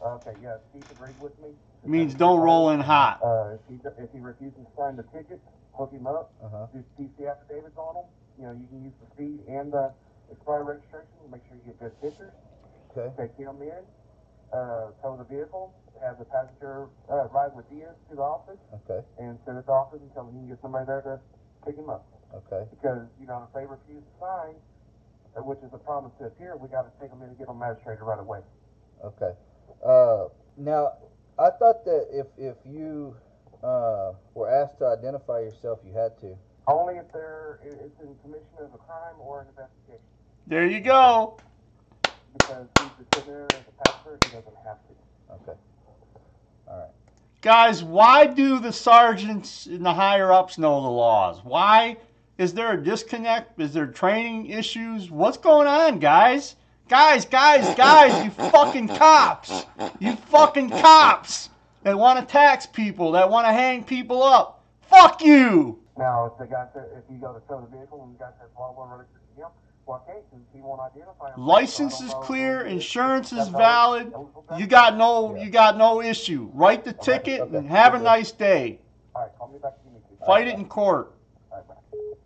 Okay, 0.00 0.34
yeah, 0.42 0.56
Steve 0.70 0.84
agreed 0.90 1.18
with 1.20 1.34
me. 1.42 1.50
Means 1.84 2.14
don't 2.14 2.40
roll 2.40 2.70
in 2.70 2.80
hot. 2.80 3.18
Uh, 3.22 3.54
if 3.54 3.60
he, 3.68 3.80
if 3.98 4.10
he 4.12 4.20
refuses 4.20 4.58
to 4.62 4.70
sign 4.78 4.94
the 4.96 5.02
ticket, 5.14 5.40
hook 5.74 5.90
him 5.92 6.06
up, 6.06 6.30
Uh 6.42 6.48
huh. 6.48 6.66
do 6.72 6.84
DC 6.98 7.18
affidavits 7.26 7.76
on 7.76 7.96
him. 7.96 8.08
You 8.38 8.44
know, 8.46 8.52
you 8.54 8.66
can 8.70 8.82
use 8.84 8.94
the 9.02 9.06
speed 9.14 9.40
and 9.48 9.72
the 9.72 9.90
expired 10.30 10.66
registration, 10.66 11.10
make 11.30 11.42
sure 11.48 11.56
you 11.58 11.66
get 11.66 11.80
good 11.80 11.94
pictures. 12.00 12.32
Okay. 12.94 13.10
Take 13.18 13.34
him 13.36 13.58
in, 13.62 13.82
uh, 14.54 14.94
tow 15.02 15.16
the 15.18 15.24
vehicle, 15.26 15.74
have 16.00 16.18
the 16.18 16.24
passenger, 16.30 16.86
uh, 17.10 17.26
ride 17.34 17.50
with 17.56 17.66
Diaz 17.70 17.96
to 18.10 18.14
the 18.14 18.22
office, 18.22 18.60
Okay. 18.86 19.02
and 19.18 19.38
send 19.44 19.58
it 19.58 19.62
to 19.62 19.66
the 19.66 19.72
office 19.72 20.00
until 20.02 20.26
he 20.30 20.38
can 20.38 20.48
get 20.48 20.60
somebody 20.62 20.86
there 20.86 21.02
to 21.02 21.18
pick 21.66 21.74
him 21.76 21.90
up. 21.90 22.06
Okay. 22.46 22.68
Because, 22.70 23.08
you 23.18 23.26
know, 23.26 23.42
if 23.48 23.52
they 23.54 23.66
refuse 23.66 24.04
to 24.04 24.14
sign, 24.20 24.54
uh, 25.34 25.42
which 25.42 25.58
is 25.66 25.72
a 25.74 25.78
promise 25.78 26.12
to 26.18 26.26
appear, 26.26 26.54
we 26.56 26.68
gotta 26.68 26.90
take 27.00 27.10
them 27.10 27.22
in 27.22 27.30
and 27.34 27.38
get 27.38 27.48
them 27.48 27.58
magistrated 27.58 28.02
right 28.02 28.20
away. 28.20 28.40
Okay. 29.02 29.32
Uh, 29.84 30.28
now, 30.56 30.92
I 31.38 31.50
thought 31.50 31.84
that 31.84 32.08
if 32.10 32.26
if 32.36 32.56
you 32.64 33.14
uh, 33.62 34.12
were 34.34 34.50
asked 34.50 34.78
to 34.78 34.86
identify 34.86 35.40
yourself, 35.40 35.80
you 35.86 35.92
had 35.92 36.18
to. 36.20 36.36
Only 36.66 36.96
if 36.96 37.10
they're, 37.12 37.60
it's 37.64 37.98
in 38.00 38.14
commission 38.22 38.46
of 38.60 38.74
a 38.74 38.78
crime 38.78 39.14
or 39.20 39.40
an 39.40 39.48
investigation. 39.48 40.04
There 40.46 40.66
you 40.66 40.80
go. 40.80 41.38
Because 42.34 42.66
he's 42.78 42.88
just 42.98 43.14
sitting 43.14 43.32
there 43.32 43.46
as 43.52 43.60
a 43.60 43.90
pastor, 43.90 44.18
he 44.24 44.36
doesn't 44.36 44.56
have 44.66 44.78
to. 44.86 45.42
Okay. 45.50 45.58
All 46.68 46.78
right. 46.78 46.90
Guys, 47.40 47.82
why 47.82 48.26
do 48.26 48.58
the 48.58 48.72
sergeants 48.72 49.66
and 49.66 49.86
the 49.86 49.94
higher 49.94 50.32
ups 50.32 50.58
know 50.58 50.82
the 50.82 50.88
laws? 50.88 51.40
Why 51.42 51.96
is 52.36 52.52
there 52.52 52.72
a 52.72 52.82
disconnect? 52.82 53.60
Is 53.60 53.72
there 53.72 53.86
training 53.86 54.46
issues? 54.46 55.10
What's 55.10 55.38
going 55.38 55.66
on, 55.66 56.00
guys? 56.00 56.56
Guys, 56.88 57.26
guys, 57.26 57.74
guys, 57.76 58.24
you 58.24 58.30
fucking 58.30 58.88
cops. 58.88 59.66
You 60.00 60.16
fucking 60.16 60.70
cops 60.70 61.50
that 61.82 61.98
want 61.98 62.18
to 62.18 62.32
tax 62.32 62.64
people, 62.64 63.12
that 63.12 63.28
want 63.28 63.46
to 63.46 63.52
hang 63.52 63.84
people 63.84 64.22
up. 64.22 64.64
Fuck 64.88 65.22
you. 65.22 65.78
Now, 65.98 66.26
if 66.32 66.38
the 66.38 66.46
guy 66.46 66.66
said, 66.72 66.86
if 66.96 67.04
you 67.12 67.18
go 67.18 67.34
to 67.34 67.40
tow 67.46 67.60
the 67.60 67.76
vehicle 67.76 68.02
and 68.04 68.14
the 68.14 68.18
guy 68.18 68.30
says, 68.40 68.48
well, 68.58 68.74
we're 68.78 68.96
registered 68.96 69.20
to 69.36 69.42
him, 69.42 69.48
well, 69.84 70.02
okay, 70.08 70.20
he 70.54 70.60
won't 70.60 70.80
identify 70.80 71.34
him. 71.34 71.46
License 71.46 72.00
is 72.00 72.14
clear, 72.22 72.60
who 72.60 72.64
he 72.64 72.70
is. 72.70 72.74
insurance 72.84 73.32
is 73.32 73.48
valid. 73.48 74.04
he's 74.04 74.14
eligible 74.14 74.44
for. 74.48 74.58
You 74.58 74.66
got 74.66 74.96
no 74.96 75.36
you 75.36 75.50
got 75.50 75.76
no 75.76 76.00
issue. 76.00 76.50
Write 76.54 76.84
the 76.84 76.92
ticket 76.92 77.40
and 77.50 77.68
have 77.68 77.94
a 77.94 77.98
nice 77.98 78.30
day. 78.30 78.80
All 79.14 79.22
right, 79.22 79.30
call 79.38 79.48
me 79.48 79.58
back 79.58 79.74
if 79.80 79.86
you 79.86 79.92
need 79.92 80.18
to. 80.20 80.26
Fight 80.26 80.48
it 80.48 80.54
in 80.54 80.66
court. 80.66 81.12
All 81.50 81.58
right, 81.58 81.68
bye. 81.68 81.74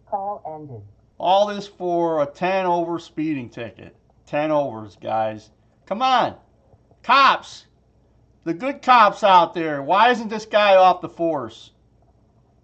Call 0.09 0.43
ended. 0.61 0.83
All 1.19 1.47
this 1.47 1.67
for 1.67 2.23
a 2.23 2.27
10 2.27 2.67
over 2.67 2.99
speeding 2.99 3.49
ticket. 3.49 3.97
10 4.33 4.51
overs, 4.51 4.97
guys. 4.99 5.51
Come 5.85 6.01
on. 6.01 6.35
Cops. 7.03 7.67
The 8.45 8.55
good 8.55 8.81
cops 8.81 9.23
out 9.23 9.53
there. 9.53 9.83
Why 9.83 10.11
isn't 10.11 10.31
this 10.31 10.47
guy 10.47 10.75
off 10.77 11.03
the 11.03 11.09
force? 11.11 11.73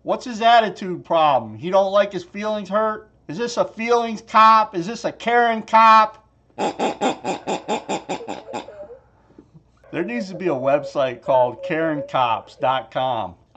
What's 0.03 0.25
his 0.25 0.41
attitude 0.41 1.05
problem? 1.05 1.59
He 1.59 1.69
don't 1.69 1.93
like 1.93 2.11
his 2.11 2.25
feelings 2.25 2.71
hurt? 2.71 3.11
Is 3.29 3.37
this 3.37 3.59
a 3.59 3.67
feelings 3.67 4.23
cop? 4.23 4.75
Is 4.75 4.87
this 4.87 5.05
a 5.05 5.13
Karen 5.13 5.61
cop? 5.61 6.27
There 9.91 10.05
needs 10.05 10.29
to 10.29 10.35
be 10.35 10.49
a 10.49 10.51
website 10.51 11.23
called 11.23 11.65
KarenCops.com. 11.65 13.35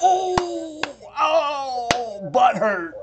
oh, 0.00 0.82
oh, 1.18 2.30
butt 2.32 2.56
hurt. 2.56 2.99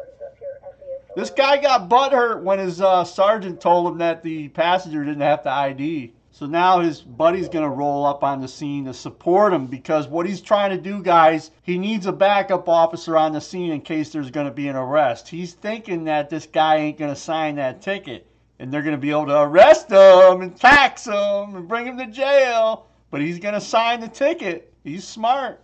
This 1.17 1.31
guy 1.31 1.57
got 1.57 1.89
butt 1.89 2.13
hurt 2.13 2.43
when 2.43 2.59
his 2.59 2.79
uh, 2.79 3.03
sergeant 3.03 3.59
told 3.59 3.91
him 3.91 3.97
that 3.97 4.21
the 4.21 4.49
passenger 4.49 5.03
didn't 5.03 5.21
have 5.21 5.41
to 5.41 5.49
ID. 5.49 6.13
So 6.29 6.45
now 6.45 6.77
his 6.79 7.01
buddy's 7.01 7.49
gonna 7.49 7.71
roll 7.71 8.05
up 8.05 8.23
on 8.23 8.39
the 8.39 8.47
scene 8.47 8.85
to 8.85 8.93
support 8.93 9.51
him 9.51 9.65
because 9.65 10.07
what 10.07 10.27
he's 10.27 10.41
trying 10.41 10.69
to 10.69 10.77
do, 10.77 11.01
guys, 11.01 11.49
he 11.63 11.79
needs 11.79 12.05
a 12.05 12.11
backup 12.11 12.69
officer 12.69 13.17
on 13.17 13.31
the 13.33 13.41
scene 13.41 13.71
in 13.71 13.81
case 13.81 14.11
there's 14.11 14.29
gonna 14.29 14.51
be 14.51 14.67
an 14.67 14.75
arrest. 14.75 15.27
He's 15.27 15.53
thinking 15.53 16.03
that 16.03 16.29
this 16.29 16.45
guy 16.45 16.75
ain't 16.75 16.99
gonna 16.99 17.15
sign 17.15 17.55
that 17.55 17.81
ticket 17.81 18.27
and 18.59 18.71
they're 18.71 18.83
gonna 18.83 18.95
be 18.95 19.09
able 19.09 19.25
to 19.25 19.41
arrest 19.41 19.89
him 19.89 20.41
and 20.41 20.55
tax 20.55 21.05
him 21.05 21.55
and 21.55 21.67
bring 21.67 21.87
him 21.87 21.97
to 21.97 22.05
jail. 22.05 22.85
But 23.09 23.21
he's 23.21 23.39
gonna 23.39 23.59
sign 23.59 24.01
the 24.01 24.07
ticket. 24.07 24.71
He's 24.83 25.07
smart. 25.07 25.63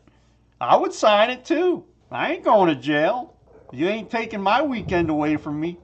I 0.59 0.77
would 0.77 0.93
sign 0.93 1.29
it 1.29 1.45
too. 1.45 1.83
I 2.09 2.33
ain't 2.33 2.43
going 2.43 2.69
to 2.69 2.81
jail. 2.81 3.32
You 3.73 3.87
ain't 3.89 4.11
taking 4.11 4.39
my 4.39 4.61
weekend 4.61 5.09
away 5.09 5.35
from 5.35 5.59
me. 5.59 5.79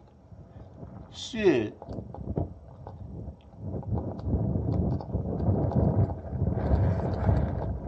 Shit. 1.11 1.75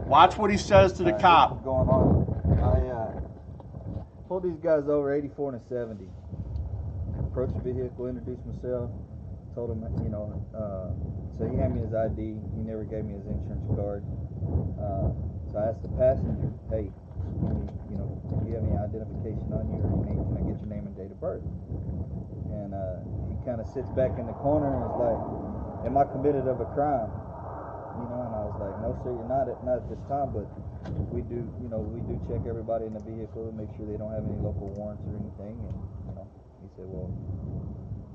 Watch 0.08 0.40
what 0.40 0.50
he 0.50 0.58
says 0.58 0.94
to 0.94 1.04
the 1.04 1.12
right, 1.12 1.22
cop. 1.22 1.52
What's 1.52 1.64
going 1.64 1.88
on? 1.88 2.26
I 2.64 2.90
uh, 2.90 3.14
pulled 4.28 4.42
these 4.42 4.58
guys 4.58 4.90
over 4.90 5.14
84 5.14 5.54
and 5.54 5.62
a 5.62 5.70
70. 5.70 6.10
Approached 7.20 7.54
the 7.64 7.72
vehicle, 7.72 8.08
introduced 8.08 8.44
myself, 8.48 8.90
told 9.54 9.70
him, 9.70 9.86
you 10.04 10.10
know, 10.10 10.34
uh, 10.58 10.90
so 11.38 11.46
he 11.46 11.56
handed 11.58 11.78
me 11.78 11.86
his 11.86 11.94
ID. 11.94 12.18
He 12.18 12.62
never 12.66 12.84
gave 12.86 13.06
me 13.06 13.14
his 13.14 13.26
insurance 13.30 13.70
card. 13.78 14.04
Uh, 14.82 15.14
so 15.54 15.60
I 15.62 15.70
asked 15.70 15.84
the 15.84 15.94
passenger, 15.94 16.50
hey, 16.72 16.90
can 17.40 17.56
you, 17.62 17.68
you 17.92 17.98
know, 17.98 18.08
do 18.42 18.50
you 18.50 18.56
have 18.60 18.66
any 18.68 18.78
identification 18.78 19.48
on 19.56 19.64
you 19.72 19.80
or 19.80 19.88
your 19.88 20.04
name? 20.06 20.20
Can 20.28 20.36
I 20.36 20.44
get 20.48 20.58
your 20.60 20.72
name 20.72 20.86
and 20.88 20.96
date 20.98 21.12
of 21.12 21.20
birth? 21.20 21.44
And 22.52 22.76
uh, 22.76 23.00
he 23.32 23.36
kind 23.48 23.60
of 23.64 23.68
sits 23.72 23.90
back 23.96 24.20
in 24.20 24.28
the 24.28 24.38
corner 24.44 24.68
and 24.68 24.84
is 24.84 24.98
like, 25.00 25.22
am 25.88 25.96
I 25.98 26.06
committed 26.12 26.48
of 26.48 26.60
a 26.60 26.70
crime? 26.76 27.12
You 28.00 28.08
know, 28.08 28.22
and 28.24 28.34
I 28.36 28.42
was 28.48 28.58
like, 28.60 28.76
no, 28.84 28.96
sir, 29.04 29.12
you're 29.12 29.28
not 29.28 29.52
at 29.52 29.60
not 29.68 29.84
at 29.84 29.88
this 29.92 30.00
time, 30.08 30.32
but 30.32 30.48
we 31.12 31.22
do, 31.28 31.44
you 31.60 31.68
know, 31.68 31.84
we 31.84 32.00
do 32.08 32.16
check 32.28 32.44
everybody 32.48 32.88
in 32.88 32.94
the 32.96 33.04
vehicle 33.04 33.48
to 33.48 33.54
make 33.56 33.68
sure 33.76 33.84
they 33.84 34.00
don't 34.00 34.16
have 34.16 34.24
any 34.24 34.40
local 34.40 34.72
warrants 34.80 35.04
or 35.08 35.14
anything. 35.20 35.60
And 35.60 35.76
you 36.08 36.14
know, 36.16 36.28
he 36.64 36.68
said, 36.80 36.88
well, 36.88 37.12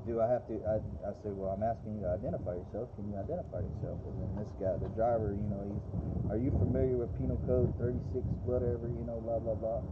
do 0.07 0.23
I 0.23 0.27
have 0.31 0.47
to? 0.47 0.55
I, 0.63 0.79
I 1.03 1.11
said, 1.21 1.35
well, 1.35 1.51
I'm 1.51 1.61
asking 1.61 1.99
you 1.99 2.07
to 2.07 2.15
identify 2.15 2.55
yourself. 2.55 2.87
Can 2.95 3.11
you 3.11 3.19
identify 3.19 3.59
yourself? 3.59 3.99
And 4.07 4.15
then 4.23 4.31
this 4.39 4.51
guy, 4.57 4.73
the 4.79 4.87
driver, 4.95 5.35
you 5.35 5.47
know, 5.51 5.61
he's, 5.67 5.83
are 6.31 6.39
you 6.39 6.49
familiar 6.55 6.95
with 6.95 7.11
Penal 7.19 7.37
Code 7.43 7.69
36, 7.77 8.23
whatever, 8.47 8.87
you 8.87 9.03
know, 9.03 9.19
blah 9.19 9.43
blah 9.43 9.59
blah. 9.59 9.83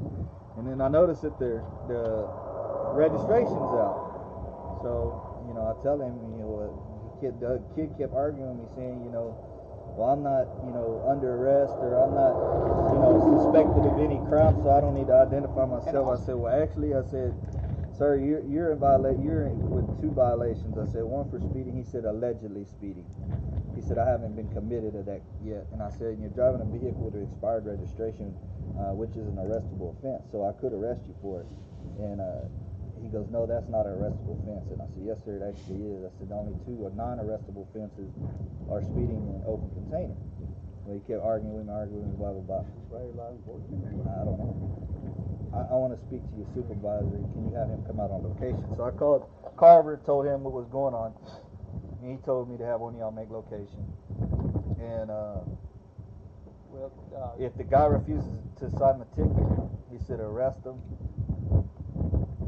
And 0.55 0.63
then 0.63 0.79
I 0.79 0.87
noticed 0.87 1.27
that 1.27 1.35
their 1.37 1.59
the 1.91 2.25
registration's 2.95 3.75
out. 3.75 4.79
So 4.81 5.35
you 5.47 5.53
know, 5.53 5.67
I 5.69 5.75
tell 5.83 5.99
him, 5.99 6.15
you 6.31 6.39
know, 6.41 6.49
the 6.63 7.15
kid, 7.21 7.33
the 7.39 7.61
kid 7.75 7.91
kept 7.99 8.13
arguing 8.15 8.57
with 8.57 8.71
me, 8.71 8.87
saying, 8.87 9.03
you 9.05 9.11
know, 9.11 9.35
well, 9.95 10.11
I'm 10.11 10.23
not, 10.23 10.49
you 10.65 10.71
know, 10.75 11.05
under 11.07 11.39
arrest 11.39 11.75
or 11.79 11.95
I'm 11.95 12.11
not, 12.11 12.35
you 12.91 12.99
know, 12.99 13.13
suspected 13.39 13.85
of 13.87 13.95
any 14.01 14.19
crime, 14.27 14.59
so 14.59 14.71
I 14.71 14.81
don't 14.81 14.95
need 14.95 15.07
to 15.07 15.15
identify 15.15 15.63
myself. 15.65 16.11
I 16.11 16.17
said, 16.25 16.35
well, 16.35 16.51
actually, 16.51 16.91
I 16.91 17.03
said, 17.07 17.31
sir, 17.97 18.17
you're 18.17 18.43
you're 18.45 18.71
in 18.71 18.79
violation. 18.79 19.23
You're 19.23 19.47
in 19.47 19.57
with 19.69 19.87
two 20.01 20.11
violations. 20.11 20.77
I 20.77 20.85
said, 20.91 21.03
one 21.03 21.29
for 21.29 21.39
speeding. 21.39 21.75
He 21.75 21.83
said, 21.83 22.05
allegedly 22.05 22.65
speeding. 22.65 23.05
He 23.75 23.81
said, 23.81 23.97
I 23.97 24.07
haven't 24.07 24.35
been 24.35 24.47
committed 24.55 24.93
to 24.95 25.03
that 25.03 25.21
yet. 25.43 25.67
And 25.71 25.83
I 25.83 25.91
said, 25.91 26.17
you're 26.19 26.31
driving 26.31 26.63
a 26.63 26.69
vehicle 26.71 27.11
with 27.11 27.15
an 27.15 27.27
expired 27.27 27.67
registration, 27.67 28.31
uh, 28.79 28.95
which 28.95 29.11
is 29.19 29.27
an 29.27 29.35
arrestable 29.35 29.91
offense, 29.99 30.23
so 30.31 30.47
I 30.47 30.53
could 30.59 30.71
arrest 30.71 31.03
you 31.07 31.15
for 31.19 31.43
it. 31.43 31.49
And 31.99 32.23
uh, 32.23 32.47
he 33.03 33.11
goes, 33.11 33.27
no, 33.31 33.43
that's 33.43 33.67
not 33.67 33.83
an 33.83 33.99
arrestable 33.99 34.39
offense. 34.39 34.63
And 34.71 34.79
I 34.79 34.87
said, 34.95 35.03
yes, 35.03 35.19
sir, 35.27 35.35
it 35.39 35.43
actually 35.43 35.83
is. 35.91 36.07
I 36.07 36.11
said, 36.15 36.31
the 36.31 36.39
only 36.39 36.55
two 36.63 36.87
are 36.87 36.93
non-arrestable 36.95 37.67
offenses 37.67 38.11
are 38.71 38.79
speeding 38.81 39.19
and 39.35 39.43
open 39.43 39.67
container. 39.75 40.15
Well, 40.87 40.95
he 40.95 41.03
kept 41.03 41.19
arguing 41.19 41.59
with 41.59 41.67
me, 41.67 41.73
arguing 41.75 42.07
with 42.07 42.15
me, 42.15 42.19
blah, 42.19 42.31
blah, 42.31 42.63
blah. 42.63 42.65
I 42.95 44.23
don't 44.23 44.39
know. 44.39 45.24
I, 45.55 45.71
I 45.71 45.75
want 45.79 45.95
to 45.97 45.99
speak 46.07 46.21
to 46.21 46.35
your 46.37 46.47
supervisor. 46.53 47.17
Can 47.33 47.49
you 47.49 47.55
have 47.55 47.69
him 47.69 47.81
come 47.87 47.99
out 47.99 48.11
on 48.11 48.23
location? 48.23 48.63
So 48.77 48.83
I 48.83 48.91
called 48.91 49.25
Carver, 49.57 49.99
told 50.05 50.25
him 50.25 50.43
what 50.43 50.53
was 50.53 50.67
going 50.67 50.93
on. 50.93 51.13
And 52.01 52.11
he 52.11 52.17
told 52.25 52.49
me 52.49 52.57
to 52.57 52.65
have 52.65 52.81
one 52.81 52.93
of 52.95 52.99
y'all 52.99 53.11
make 53.11 53.31
location. 53.31 53.81
And 54.79 55.09
uh, 55.09 55.41
Well, 56.69 56.91
uh, 57.15 57.43
if 57.43 57.55
the 57.57 57.63
guy 57.63 57.85
refuses 57.85 58.29
to 58.59 58.69
sign 58.77 58.99
the 58.99 59.07
ticket, 59.15 59.47
he 59.91 59.97
said 60.05 60.19
arrest 60.19 60.59
him. 60.65 60.81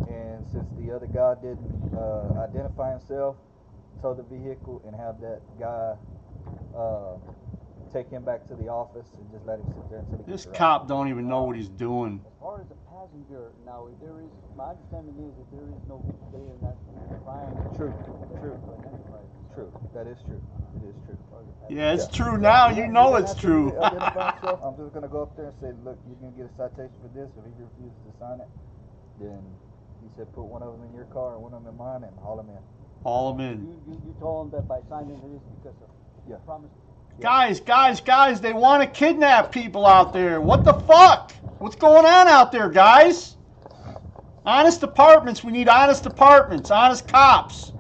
And 0.10 0.46
since 0.52 0.68
the 0.80 0.92
other 0.94 1.08
guy 1.08 1.36
didn't 1.42 1.94
uh, 1.96 2.40
identify 2.44 2.92
himself, 2.92 3.38
tow 4.02 4.14
the 4.14 4.24
vehicle 4.24 4.82
and 4.86 4.96
have 4.96 5.20
that 5.22 5.42
guy 5.60 5.96
uh, 6.78 7.16
take 7.92 8.10
him 8.10 8.24
back 8.24 8.46
to 8.48 8.56
the 8.56 8.68
office 8.68 9.08
and 9.18 9.32
just 9.32 9.46
let 9.46 9.60
him 9.60 9.66
sit 9.74 9.90
there 9.90 10.00
until 10.00 10.18
he 10.20 10.24
This 10.32 10.42
gets 10.44 10.48
arrested. 10.48 10.58
cop 10.60 10.88
don't 10.88 11.08
even 11.10 11.28
know 11.28 11.44
what 11.44 11.56
he's 11.56 11.70
doing. 11.70 12.22
as 12.28 12.34
far 12.40 12.62
as 12.62 12.68
the 12.68 12.76
passenger, 12.98 13.54
now, 13.66 13.86
there 14.02 14.18
is, 14.26 14.32
my 14.58 14.74
understanding 14.74 15.14
is 15.22 15.34
that 15.38 15.48
there 15.54 15.70
is 15.70 15.82
no 15.86 16.02
there 16.34 16.58
not 16.66 16.74
crime. 17.22 17.54
True, 17.78 17.94
that 18.34 18.42
true. 18.42 18.58
to 18.58 18.70
identify 18.74 19.22
as 19.22 19.54
True, 19.54 19.72
that 19.94 20.08
is 20.08 20.18
true. 20.26 20.42
It 20.82 20.90
is 20.90 20.98
true. 21.06 21.18
far 21.30 21.42
as. 21.46 21.48
Yeah, 21.70 21.94
it's 21.94 22.08
Yeah. 22.10 22.18
true 22.18 22.38
now. 22.38 22.70
You 22.70 22.88
know 22.88 23.16
it's 23.16 23.36
true. 23.36 23.70
I'm 23.82 24.76
just 24.78 24.94
gonna 24.94 25.08
go 25.12 25.22
up 25.22 25.36
there 25.38 25.54
and 25.54 25.58
say, 25.62 25.72
look, 25.86 25.98
you're 26.10 26.18
gonna 26.22 26.34
get 26.38 26.50
a 26.50 26.56
citation 26.58 26.98
for 27.02 27.10
this. 27.14 27.30
If 27.38 27.44
he 27.46 27.54
refuses 27.62 28.00
to 28.08 28.12
sign 28.18 28.40
it, 28.42 28.50
then 29.22 29.42
he 30.02 30.08
said 30.18 30.32
put 30.34 30.46
one 30.50 30.64
of 30.64 30.74
them 30.74 30.88
in 30.90 30.94
your 30.96 31.06
car 31.14 31.34
and 31.38 31.42
one 31.44 31.54
of 31.54 31.64
them 31.64 31.74
in 31.74 31.78
mine 31.78 32.04
and 32.04 32.14
haul 32.20 32.38
them 32.38 32.50
in. 32.50 32.62
Haul 33.04 33.34
them 33.34 33.42
in. 33.46 33.58
You, 33.62 33.94
you, 33.94 33.96
you 34.10 34.14
told 34.20 34.48
him 34.48 34.52
that 34.58 34.68
by 34.68 34.82
signing 34.90 35.18
it 35.22 35.32
is 35.38 35.44
because 35.62 35.78
of 35.86 35.90
Yeah. 36.30 36.38
promise. 36.46 36.72
Guys, 37.20 37.60
guys, 37.60 38.00
guys, 38.00 38.42
they 38.42 38.54
want 38.54 38.84
to 38.84 38.88
kidnap 38.88 39.52
people 39.52 39.88
out 39.88 40.14
there. 40.14 40.40
What 40.40 40.64
the 40.64 40.74
fuck? 40.74 41.32
What's 41.58 41.76
going 41.76 42.06
on 42.06 42.28
out 42.28 42.52
there, 42.52 42.70
guys? 42.70 43.38
Honest 44.46 44.82
departments. 44.82 45.44
We 45.44 45.52
need 45.52 45.68
honest 45.68 46.04
departments, 46.04 46.70
honest 46.70 47.08
cops. 47.08 47.74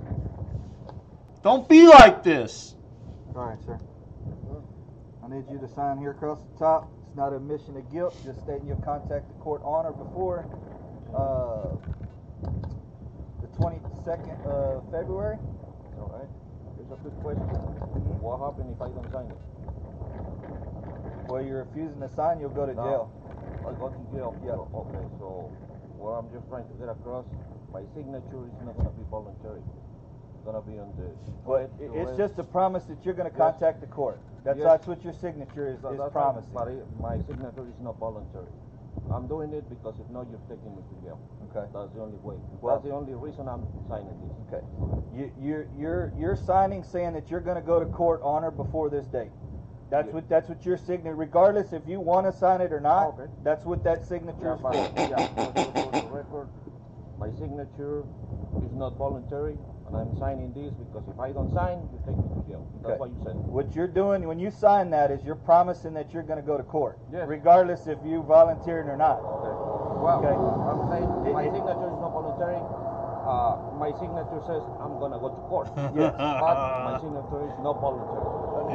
Don't 1.44 1.70
be 1.70 1.88
like 1.88 2.24
this. 2.24 2.76
All 3.36 3.46
right, 3.46 3.64
sir. 3.64 3.80
I 5.24 5.30
need 5.30 5.46
you 5.52 5.60
to 5.60 5.68
sign 5.68 6.00
here 6.00 6.12
across 6.12 6.42
the 6.42 6.58
top. 6.58 6.92
It's 7.08 7.16
not 7.16 7.32
a 7.32 7.36
admission 7.36 7.78
of 7.78 7.92
guilt, 7.92 8.18
just 8.26 8.42
stating 8.42 8.66
you'll 8.68 8.78
contact 8.78 9.28
the 9.28 9.36
court 9.36 9.62
on 9.64 9.86
or 9.86 9.94
before 9.94 10.48
uh, 11.16 11.76
the 13.42 13.48
22nd 13.60 14.46
of 14.48 14.84
February. 14.92 15.38
Here's 16.88 17.00
a 17.00 17.04
quick 17.04 17.20
question. 17.20 17.44
What 18.24 18.40
happens 18.40 18.72
if 18.72 18.80
I 18.80 18.88
don't 18.88 19.12
sign 19.12 19.28
it? 19.28 19.42
Well, 21.28 21.44
you're 21.44 21.68
refusing 21.68 22.00
to 22.00 22.08
sign, 22.16 22.40
you'll 22.40 22.56
go 22.56 22.66
to 22.66 22.72
jail. 22.72 23.12
I 23.68 23.76
go 23.76 23.92
to 23.92 24.00
jail. 24.16 24.32
Yeah. 24.40 24.56
Okay, 24.56 25.04
so 25.20 25.52
what 26.00 26.16
I'm 26.16 26.32
just 26.32 26.48
trying 26.48 26.64
to 26.64 26.76
get 26.80 26.88
across, 26.88 27.28
my 27.76 27.84
signature 27.92 28.48
is 28.48 28.56
not 28.64 28.80
gonna 28.80 28.96
be 28.96 29.04
voluntary. 29.12 29.60
It's 29.60 30.44
gonna 30.48 30.64
be 30.64 30.80
on 30.80 30.96
the. 30.96 31.12
Well, 31.44 31.68
it, 31.68 31.72
it's 31.92 32.16
just 32.16 32.40
a 32.40 32.44
promise 32.48 32.84
that 32.86 33.04
you're 33.04 33.16
going 33.16 33.28
to 33.28 33.36
Yes. 33.36 33.56
contact 33.60 33.82
the 33.82 33.88
court. 33.88 34.20
That's, 34.44 34.60
Yes. 34.60 34.68
that's 34.68 34.88
what 34.88 35.04
your 35.04 35.14
signature 35.14 35.68
is, 35.68 35.84
is 35.84 35.98
that's 35.98 36.12
promising. 36.12 36.52
But 36.54 36.68
it, 36.68 36.88
my 37.00 37.20
signature 37.28 37.68
is 37.68 37.80
not 37.84 38.00
voluntary. 38.00 38.48
I'm 39.12 39.28
doing 39.28 39.54
it 39.54 39.70
because 39.70 39.96
if 40.00 40.10
not, 40.10 40.28
you're 40.30 40.40
taking 40.50 40.76
me 40.76 40.82
to 40.84 40.96
jail. 41.06 41.20
Okay. 41.50 41.68
That's 41.74 41.94
the 41.94 42.02
only 42.02 42.18
way. 42.24 42.36
Well- 42.62 42.76
That's 42.76 42.86
the 42.88 42.94
only 42.94 43.14
reason 43.14 43.48
I'm 43.48 43.66
signing 43.90 44.16
this. 44.22 44.36
Okay. 44.48 44.66
You, 45.16 45.32
you're 45.40 45.68
you're 45.78 46.14
you're 46.18 46.36
signing 46.36 46.84
saying 46.84 47.14
that 47.14 47.32
you're 47.32 47.40
going 47.42 47.56
to 47.56 47.62
go 47.66 47.80
to 47.80 47.86
court 47.86 48.22
on 48.24 48.44
or 48.44 48.52
before 48.52 48.90
this 48.90 49.06
date. 49.08 49.32
That's 49.90 50.08
Yeah. 50.08 50.14
what 50.16 50.30
that's 50.30 50.50
what 50.50 50.66
your 50.66 50.78
signature. 50.78 51.16
Regardless 51.16 51.72
if 51.74 51.88
you 51.88 52.00
want 52.02 52.26
to 52.28 52.34
sign 52.34 52.60
it 52.62 52.74
or 52.74 52.82
not, 52.82 53.08
Okay. 53.20 53.32
that's 53.44 53.66
what 53.66 53.84
that 53.86 54.06
signature 54.06 54.54
is 54.56 54.62
for. 54.62 54.74
yeah, 54.74 54.92
just 55.56 55.72
for 55.74 55.92
the 55.92 56.08
record, 56.12 56.50
my 57.18 57.30
signature 57.32 58.04
is 58.66 58.74
not 58.74 58.98
voluntary, 58.98 59.58
and 59.88 59.96
I'm 59.96 60.12
signing 60.20 60.52
this 60.54 60.74
because 60.76 61.04
if 61.08 61.20
I 61.20 61.32
don't 61.32 61.52
sign, 61.54 61.80
you 61.92 62.00
take 62.06 62.18
me 62.18 62.28
to 62.28 62.42
jail. 62.48 62.64
That's 62.84 62.92
Okay. 62.92 63.00
what 63.00 63.10
you 63.10 63.20
said. 63.24 63.36
What 63.48 63.76
you're 63.76 63.88
doing 63.88 64.28
when 64.28 64.40
you 64.40 64.52
sign 64.52 64.90
that 64.92 65.12
is 65.12 65.24
you're 65.24 65.36
promising 65.40 65.94
that 65.96 66.14
you're 66.14 66.24
going 66.24 66.40
to 66.40 66.46
go 66.46 66.58
to 66.58 66.64
court, 66.64 67.00
Yes. 67.12 67.28
regardless 67.28 67.88
if 67.88 67.98
you 68.04 68.22
volunteered 68.24 68.88
or 68.88 68.98
not. 68.98 69.20
Okay. 69.20 69.56
Well, 70.04 70.20
Okay. 70.20 70.36
I'm 70.36 70.82
saying 70.92 71.10
It- 71.28 71.34
my 71.34 71.44
it- 71.44 71.54
signature 71.54 71.88
is 71.90 72.00
not 72.04 72.12
voluntary. 72.12 72.62
Uh, 73.28 73.58
my 73.76 73.92
signature 74.00 74.40
says 74.48 74.64
I'm 74.80 75.00
gonna 75.00 75.20
go 75.20 75.28
to 75.30 75.42
court. 75.52 75.68
Yes. 75.96 76.16
But 76.16 76.56
my 76.88 76.98
signature 77.02 77.44
is 77.48 77.60
not 77.60 77.76
voluntary. 77.82 78.24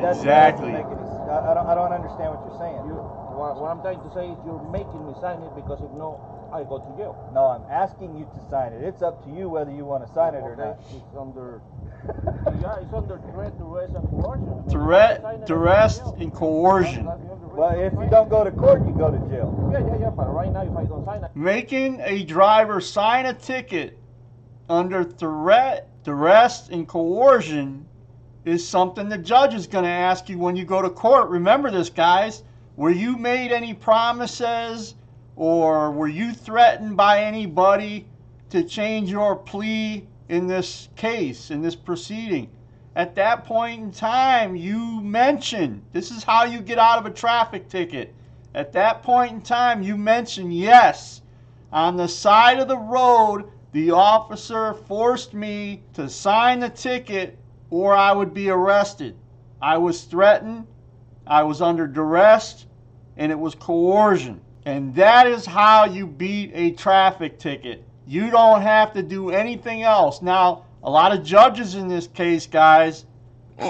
That's- 0.00 0.18
Exactly. 0.18 0.72
That 0.72 0.82
doesn't 0.84 0.98
make 0.98 0.98
any 0.98 1.08
s- 1.08 1.28
I, 1.28 1.50
I 1.50 1.54
don't 1.54 1.66
I 1.68 1.74
don't 1.74 1.92
understand 1.92 2.28
what 2.36 2.40
you're 2.48 2.58
saying. 2.60 2.80
You, 2.84 2.94
what, 3.36 3.56
what 3.60 3.70
I'm 3.70 3.80
trying 3.80 4.00
to 4.00 4.10
say 4.12 4.28
is 4.28 4.36
you're 4.44 4.60
making 4.68 5.00
me 5.06 5.14
sign 5.20 5.40
it 5.40 5.54
because 5.56 5.80
if 5.80 5.90
no, 5.92 6.20
I 6.52 6.62
go 6.64 6.78
to 6.78 6.96
jail. 6.98 7.30
No, 7.34 7.46
I'm 7.46 7.64
asking 7.70 8.16
you 8.18 8.24
to 8.24 8.50
sign 8.50 8.72
it. 8.72 8.82
It's 8.82 9.00
up 9.02 9.24
to 9.24 9.30
you 9.30 9.48
whether 9.48 9.70
you 9.72 9.84
want 9.84 10.06
to 10.06 10.12
sign 10.12 10.34
it 10.34 10.40
or 10.42 10.54
not. 10.54 10.78
It's 10.90 11.16
under. 11.18 11.60
yeah, 12.60 12.76
it's 12.80 12.92
under 12.92 13.18
threat, 13.32 13.56
duress, 13.58 13.90
and 13.94 14.08
coercion. 14.10 14.48
I 14.48 14.56
mean, 14.56 14.64
if 14.66 14.66
I 14.66 14.68
sign 14.68 14.70
Threat, 14.70 15.22
it, 15.22 15.40
to 15.40 15.46
duress, 15.46 15.98
jail. 15.98 16.16
and 16.20 16.34
coercion. 16.34 17.04
That's 17.06 17.20
the 17.22 17.30
only 17.30 17.44
reason 17.44 17.56
Well, 17.56 17.80
if 17.80 17.92
you 17.94 18.10
don't 18.10 18.28
go 18.28 18.44
to 18.44 18.50
court, 18.50 18.86
you 18.86 18.92
go 18.92 19.10
to 19.10 19.18
jail. 19.30 19.70
Yeah, 19.72 19.78
yeah, 19.86 19.98
yeah. 20.00 20.10
But 20.10 20.34
right 20.34 20.52
now, 20.52 20.62
if 20.62 20.76
I 20.76 20.84
don't 20.84 21.04
sign 21.04 21.24
it, 21.24 21.30
Making 21.34 22.00
a 22.04 22.24
driver 22.24 22.80
sign 22.80 23.26
a 23.26 23.34
ticket 23.34 23.98
under 24.68 25.04
threat, 25.04 25.88
duress, 26.04 26.68
and 26.68 26.86
coercion 26.88 27.86
is 28.44 28.66
something 28.66 29.08
the 29.08 29.18
judge 29.18 29.54
is 29.54 29.66
going 29.68 29.84
to 29.84 29.90
ask 29.90 30.28
you 30.28 30.38
when 30.38 30.56
you 30.56 30.64
go 30.64 30.82
to 30.82 30.90
court. 30.90 31.30
Remember 31.30 31.70
this, 31.70 31.88
guys. 31.88 32.42
Were 32.76 32.90
you 32.90 33.16
made 33.16 33.52
any 33.52 33.74
promises 33.74 34.94
or 35.36 35.90
were 35.90 36.08
you 36.08 36.32
threatened 36.32 36.96
by 36.96 37.22
anybody 37.22 38.06
to 38.50 38.62
change 38.62 39.10
your 39.10 39.36
plea 39.36 40.06
in 40.28 40.46
this 40.46 40.88
case, 40.96 41.50
in 41.50 41.62
this 41.62 41.76
proceeding? 41.76 42.48
At 42.94 43.14
that 43.14 43.44
point 43.44 43.80
in 43.80 43.90
time, 43.90 44.54
you 44.54 45.00
mention 45.00 45.82
this 45.92 46.10
is 46.10 46.22
how 46.24 46.44
you 46.44 46.60
get 46.60 46.78
out 46.78 46.98
of 46.98 47.06
a 47.06 47.10
traffic 47.10 47.68
ticket. 47.68 48.14
At 48.54 48.72
that 48.74 49.02
point 49.02 49.32
in 49.32 49.40
time, 49.40 49.82
you 49.82 49.96
mention 49.96 50.50
yes, 50.52 51.22
on 51.72 51.96
the 51.96 52.08
side 52.08 52.58
of 52.58 52.68
the 52.68 52.76
road, 52.76 53.50
the 53.72 53.92
officer 53.92 54.74
forced 54.74 55.32
me 55.32 55.82
to 55.94 56.10
sign 56.10 56.60
the 56.60 56.68
ticket 56.68 57.38
or 57.70 57.96
I 57.96 58.12
would 58.12 58.34
be 58.34 58.50
arrested. 58.50 59.16
I 59.62 59.78
was 59.78 60.02
threatened, 60.04 60.66
I 61.26 61.44
was 61.44 61.62
under 61.62 61.86
duress, 61.86 62.66
and 63.16 63.32
it 63.32 63.38
was 63.38 63.54
coercion. 63.54 64.42
And 64.64 64.94
that 64.94 65.26
is 65.26 65.44
how 65.44 65.86
you 65.86 66.06
beat 66.06 66.52
a 66.54 66.70
traffic 66.72 67.38
ticket. 67.38 67.84
You 68.06 68.30
don't 68.30 68.62
have 68.62 68.92
to 68.94 69.02
do 69.02 69.30
anything 69.30 69.82
else. 69.82 70.22
Now, 70.22 70.64
a 70.82 70.90
lot 70.90 71.12
of 71.12 71.24
judges 71.24 71.74
in 71.74 71.88
this 71.88 72.06
case, 72.06 72.46
guys, 72.46 73.06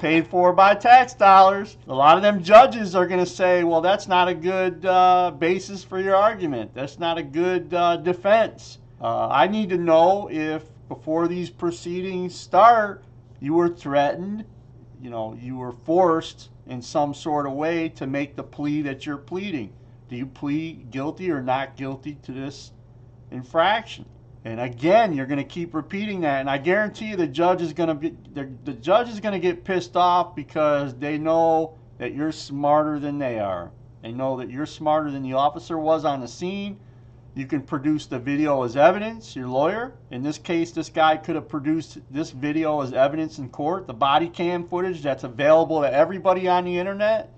paid 0.00 0.26
for 0.26 0.52
by 0.52 0.74
tax 0.74 1.14
dollars. 1.14 1.76
A 1.88 1.94
lot 1.94 2.16
of 2.16 2.22
them 2.22 2.42
judges 2.42 2.94
are 2.94 3.06
going 3.06 3.20
to 3.20 3.26
say, 3.26 3.64
well, 3.64 3.80
that's 3.80 4.08
not 4.08 4.28
a 4.28 4.34
good 4.34 4.84
uh, 4.84 5.30
basis 5.38 5.84
for 5.84 6.00
your 6.00 6.16
argument. 6.16 6.74
That's 6.74 6.98
not 6.98 7.18
a 7.18 7.22
good 7.22 7.72
uh, 7.72 7.96
defense. 7.96 8.78
Uh, 9.00 9.28
I 9.28 9.46
need 9.46 9.70
to 9.70 9.78
know 9.78 10.28
if 10.30 10.64
before 10.88 11.28
these 11.28 11.50
proceedings 11.50 12.34
start, 12.34 13.04
you 13.40 13.54
were 13.54 13.68
threatened, 13.68 14.44
you 15.00 15.10
know, 15.10 15.36
you 15.40 15.56
were 15.56 15.72
forced 15.72 16.50
in 16.66 16.82
some 16.82 17.14
sort 17.14 17.46
of 17.46 17.52
way 17.52 17.88
to 17.88 18.06
make 18.06 18.36
the 18.36 18.42
plea 18.42 18.82
that 18.82 19.06
you're 19.06 19.16
pleading. 19.16 19.72
Do 20.08 20.16
you 20.16 20.26
plead 20.26 20.90
guilty 20.90 21.30
or 21.30 21.42
not 21.42 21.76
guilty 21.76 22.16
to 22.22 22.32
this 22.32 22.72
infraction? 23.30 24.04
And 24.44 24.60
again, 24.60 25.12
you're 25.12 25.26
going 25.26 25.38
to 25.38 25.44
keep 25.44 25.72
repeating 25.72 26.20
that, 26.22 26.40
and 26.40 26.50
I 26.50 26.58
guarantee 26.58 27.06
you 27.06 27.16
the 27.16 27.28
judge 27.28 27.62
is 27.62 27.72
going 27.72 27.88
to 27.88 27.94
be 27.94 28.16
the, 28.34 28.50
the 28.64 28.72
judge 28.72 29.08
is 29.08 29.20
going 29.20 29.34
to 29.34 29.38
get 29.38 29.64
pissed 29.64 29.96
off 29.96 30.34
because 30.34 30.94
they 30.96 31.16
know 31.16 31.74
that 31.98 32.12
you're 32.14 32.32
smarter 32.32 32.98
than 32.98 33.18
they 33.18 33.38
are. 33.38 33.70
They 34.02 34.10
know 34.10 34.36
that 34.38 34.50
you're 34.50 34.66
smarter 34.66 35.12
than 35.12 35.22
the 35.22 35.34
officer 35.34 35.78
was 35.78 36.04
on 36.04 36.20
the 36.20 36.26
scene. 36.26 36.80
You 37.34 37.46
can 37.46 37.62
produce 37.62 38.06
the 38.06 38.18
video 38.18 38.62
as 38.62 38.76
evidence, 38.76 39.34
your 39.34 39.48
lawyer. 39.48 39.94
In 40.10 40.22
this 40.22 40.36
case, 40.36 40.72
this 40.72 40.90
guy 40.90 41.16
could 41.16 41.34
have 41.34 41.48
produced 41.48 41.98
this 42.10 42.30
video 42.30 42.82
as 42.82 42.92
evidence 42.92 43.38
in 43.38 43.48
court, 43.48 43.86
the 43.86 43.94
body 43.94 44.28
cam 44.28 44.68
footage 44.68 45.02
that's 45.02 45.24
available 45.24 45.80
to 45.80 45.90
everybody 45.90 46.46
on 46.46 46.64
the 46.64 46.78
internet 46.78 47.32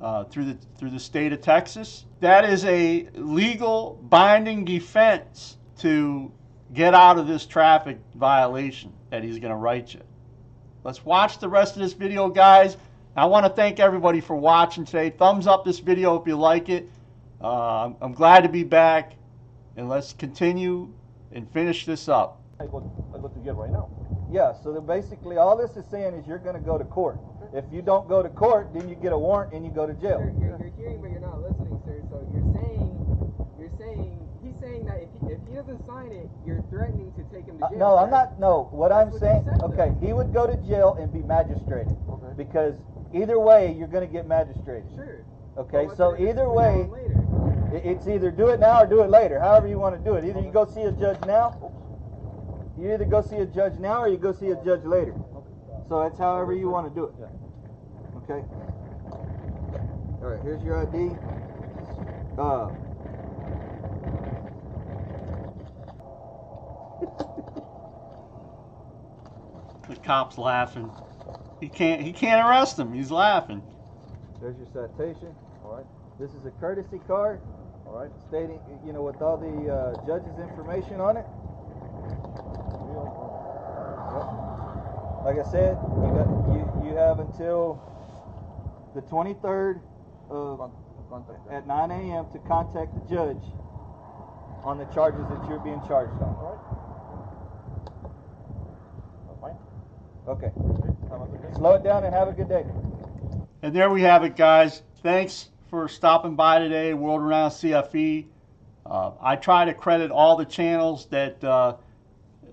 uh, 0.00 0.22
through, 0.24 0.44
the, 0.44 0.58
through 0.78 0.90
the 0.90 1.00
state 1.00 1.32
of 1.32 1.40
Texas. 1.40 2.04
That 2.20 2.44
is 2.44 2.64
a 2.64 3.08
legal 3.14 3.98
binding 4.08 4.64
defense 4.64 5.56
to 5.78 6.30
get 6.72 6.94
out 6.94 7.18
of 7.18 7.26
this 7.26 7.44
traffic 7.44 7.98
violation 8.14 8.92
that 9.10 9.24
he's 9.24 9.40
going 9.40 9.50
to 9.50 9.56
write 9.56 9.94
you. 9.94 10.00
Let's 10.84 11.04
watch 11.04 11.38
the 11.38 11.48
rest 11.48 11.74
of 11.74 11.82
this 11.82 11.92
video, 11.92 12.28
guys. 12.28 12.76
I 13.16 13.26
want 13.26 13.46
to 13.46 13.50
thank 13.50 13.80
everybody 13.80 14.20
for 14.20 14.36
watching 14.36 14.84
today. 14.84 15.10
Thumbs 15.10 15.46
up 15.48 15.64
this 15.64 15.80
video 15.80 16.20
if 16.20 16.26
you 16.26 16.36
like 16.36 16.68
it. 16.68 16.88
Uh, 17.40 17.92
I'm 18.00 18.12
glad 18.12 18.42
to 18.42 18.48
be 18.48 18.64
back, 18.64 19.14
and 19.76 19.88
let's 19.88 20.12
continue 20.12 20.92
and 21.32 21.50
finish 21.52 21.86
this 21.86 22.08
up. 22.08 22.40
I 22.60 22.66
go, 22.66 22.78
I 23.14 23.18
go 23.18 23.28
to 23.28 23.40
jail 23.40 23.54
right 23.54 23.70
now. 23.70 23.90
Yeah, 24.30 24.52
so 24.62 24.80
basically 24.80 25.36
all 25.36 25.56
this 25.56 25.76
is 25.76 25.84
saying 25.90 26.14
is 26.14 26.26
you're 26.26 26.38
going 26.38 26.54
to 26.54 26.60
go 26.60 26.78
to 26.78 26.84
court. 26.84 27.18
If 27.52 27.64
you 27.72 27.82
don't 27.82 28.08
go 28.08 28.22
to 28.22 28.28
court, 28.28 28.72
then 28.74 28.88
you 28.88 28.94
get 28.94 29.12
a 29.12 29.18
warrant 29.18 29.52
and 29.52 29.64
you 29.64 29.70
go 29.70 29.86
to 29.86 29.94
jail. 29.94 30.18
You're, 30.20 30.34
you're, 30.38 30.58
you're 30.58 30.72
hearing, 30.76 31.00
but 31.02 31.10
you're 31.10 31.20
not 31.20 31.40
listening, 31.42 31.80
sir. 31.84 32.02
So 32.10 32.22
you're 32.32 32.54
saying, 32.54 32.90
you're 33.58 33.70
saying, 33.78 34.18
he's 34.42 34.54
saying 34.60 34.86
that 34.86 35.02
if 35.02 35.08
he, 35.20 35.34
if 35.34 35.40
he 35.48 35.54
doesn't 35.54 35.84
sign 35.86 36.10
it, 36.12 36.28
you're 36.46 36.62
threatening 36.70 37.12
to 37.14 37.22
take 37.34 37.46
him 37.46 37.58
to 37.58 37.66
Uh, 37.66 37.70
jail. 37.70 37.78
no, 37.78 37.96
I'm 37.98 38.10
not. 38.10 38.38
No, 38.40 38.68
what 38.72 38.88
That's 38.90 39.06
I'm 39.06 39.10
what 39.12 39.20
saying. 39.20 39.48
Okay, 39.62 39.94
he 40.04 40.12
would 40.12 40.32
go 40.32 40.46
to 40.46 40.56
jail 40.66 40.96
and 40.98 41.12
be 41.12 41.22
magistrated 41.22 41.94
Okay. 42.08 42.32
because 42.36 42.74
either 43.12 43.38
way 43.38 43.72
you're 43.72 43.88
going 43.88 44.06
to 44.06 44.12
get 44.12 44.26
magistrated. 44.26 44.90
Sure. 44.94 45.24
Okay, 45.56 45.86
But 45.86 45.96
so 45.96 46.14
either 46.18 46.46
between 46.50 46.54
way, 46.54 46.88
it's 47.82 48.06
either 48.06 48.30
do 48.30 48.48
it 48.48 48.60
now 48.60 48.82
or 48.82 48.86
do 48.86 49.02
it 49.02 49.10
later. 49.10 49.40
However 49.40 49.66
you 49.66 49.78
want 49.78 49.96
to 49.96 50.04
do 50.04 50.14
it. 50.14 50.24
Either 50.24 50.40
you 50.40 50.52
go 50.52 50.64
see 50.64 50.82
a 50.82 50.92
judge 50.92 51.18
now. 51.26 51.72
You 52.78 52.92
either 52.92 53.04
go 53.04 53.22
see 53.22 53.36
a 53.36 53.46
judge 53.46 53.78
now 53.78 54.02
or 54.02 54.08
you 54.08 54.16
go 54.16 54.32
see 54.32 54.50
a 54.50 54.64
judge 54.64 54.84
later. 54.84 55.14
So 55.88 56.02
that's 56.02 56.18
however 56.18 56.54
you 56.54 56.68
want 56.68 56.88
to 56.88 56.94
do 56.94 57.04
it. 57.04 57.14
Okay. 58.24 58.44
All 60.22 60.30
right. 60.30 60.40
Here's 60.42 60.62
your 60.62 60.86
ID. 60.86 61.16
Uh. 62.38 62.70
The 69.86 69.96
cop's 69.96 70.38
laughing. 70.38 70.90
He 71.60 71.68
can't. 71.68 72.00
He 72.00 72.12
can't 72.12 72.48
arrest 72.48 72.78
him. 72.78 72.94
He's 72.94 73.10
laughing. 73.10 73.62
There's 74.40 74.56
your 74.56 74.66
citation. 74.72 75.34
All 75.62 75.76
right. 75.76 75.86
This 76.18 76.30
is 76.30 76.46
a 76.46 76.50
courtesy 76.52 77.00
card. 77.06 77.40
All 77.94 78.00
right. 78.00 78.10
Stating, 78.26 78.58
you 78.84 78.92
know, 78.92 79.02
with 79.02 79.22
all 79.22 79.36
the 79.38 79.70
uh, 79.70 80.04
judge's 80.04 80.36
information 80.40 81.00
on 81.00 81.16
it. 81.16 81.24
Yep. 84.10 84.26
Like 85.22 85.38
I 85.38 85.46
said, 85.48 85.78
you 86.02 86.10
got 86.10 86.26
you 86.50 86.90
you 86.90 86.96
have 86.96 87.20
until 87.20 87.80
the 88.96 89.00
23rd 89.02 89.80
of 90.28 90.58
Con- 90.58 90.72
contact 91.08 91.46
them. 91.46 91.54
at 91.54 91.68
9 91.68 91.90
a.m. 91.92 92.26
to 92.32 92.38
contact 92.48 92.96
the 92.96 93.14
judge 93.14 93.42
on 94.64 94.76
the 94.78 94.86
charges 94.86 95.22
that 95.30 95.48
you're 95.48 95.60
being 95.60 95.80
charged 95.86 96.20
on. 96.20 96.34
All 96.34 96.58
right. 99.40 99.54
Okay. 100.26 100.50
Have 101.10 101.20
a 101.20 101.26
good 101.26 101.42
day. 101.42 101.54
Slow 101.54 101.74
it 101.74 101.84
down 101.84 102.02
and 102.02 102.12
have 102.12 102.26
a 102.26 102.32
good 102.32 102.48
day. 102.48 102.64
And 103.62 103.72
there 103.72 103.88
we 103.88 104.02
have 104.02 104.24
it, 104.24 104.34
guys. 104.34 104.82
Thanks 105.00 105.50
for 105.74 105.88
stopping 105.88 106.36
by 106.36 106.60
today, 106.60 106.94
World 106.94 107.20
Renowned 107.20 107.52
CFE. 107.52 108.26
Uh, 108.86 109.10
I 109.20 109.34
try 109.34 109.64
to 109.64 109.74
credit 109.74 110.12
all 110.12 110.36
the 110.36 110.44
channels 110.44 111.06
that 111.06 111.42
uh, 111.42 111.74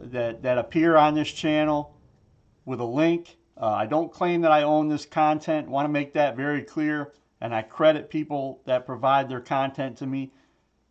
that 0.06 0.42
that 0.42 0.58
appear 0.58 0.98
on 0.98 1.14
this 1.14 1.32
channel 1.32 1.96
with 2.66 2.80
a 2.80 2.86
link. 2.86 3.38
Uh, 3.56 3.68
I 3.68 3.86
don't 3.86 4.12
claim 4.12 4.42
that 4.42 4.52
I 4.52 4.64
own 4.64 4.90
this 4.90 5.06
content. 5.06 5.70
Want 5.70 5.86
to 5.86 5.92
make 5.92 6.14
that 6.14 6.36
very 6.36 6.64
clear, 6.64 7.14
and 7.42 7.54
I 7.54 7.62
credit 7.62 8.10
people 8.10 8.60
that 8.66 8.88
provide 8.88 9.30
their 9.30 9.40
content 9.40 9.98
to 9.98 10.08
me. 10.08 10.32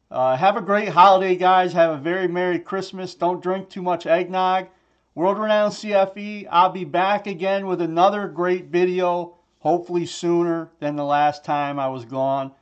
Uh, 0.08 0.36
have 0.36 0.56
a 0.56 0.62
great 0.62 0.90
holiday, 0.90 1.34
guys. 1.34 1.72
Have 1.72 1.90
a 1.90 2.00
very 2.00 2.28
Merry 2.28 2.60
Christmas. 2.60 3.16
Don't 3.16 3.42
drink 3.42 3.68
too 3.68 3.82
much 3.82 4.06
eggnog. 4.06 4.68
World 5.16 5.40
Renowned 5.40 5.72
CFE, 5.72 6.46
I'll 6.48 6.70
be 6.70 6.84
back 6.84 7.26
again 7.26 7.66
with 7.66 7.80
another 7.80 8.28
great 8.28 8.66
video, 8.66 9.39
hopefully 9.60 10.04
sooner 10.04 10.70
than 10.80 10.96
the 10.96 11.04
last 11.04 11.44
time 11.44 11.78
I 11.78 11.88
was 11.88 12.04
gone. 12.04 12.52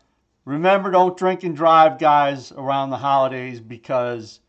Remember, 0.45 0.91
don't 0.91 1.17
drink 1.17 1.43
and 1.43 1.57
drive, 1.57 1.99
guys, 1.99 2.53
around 2.53 2.91
the 2.91 2.97
holidays 2.97 3.61
because, 3.61 4.41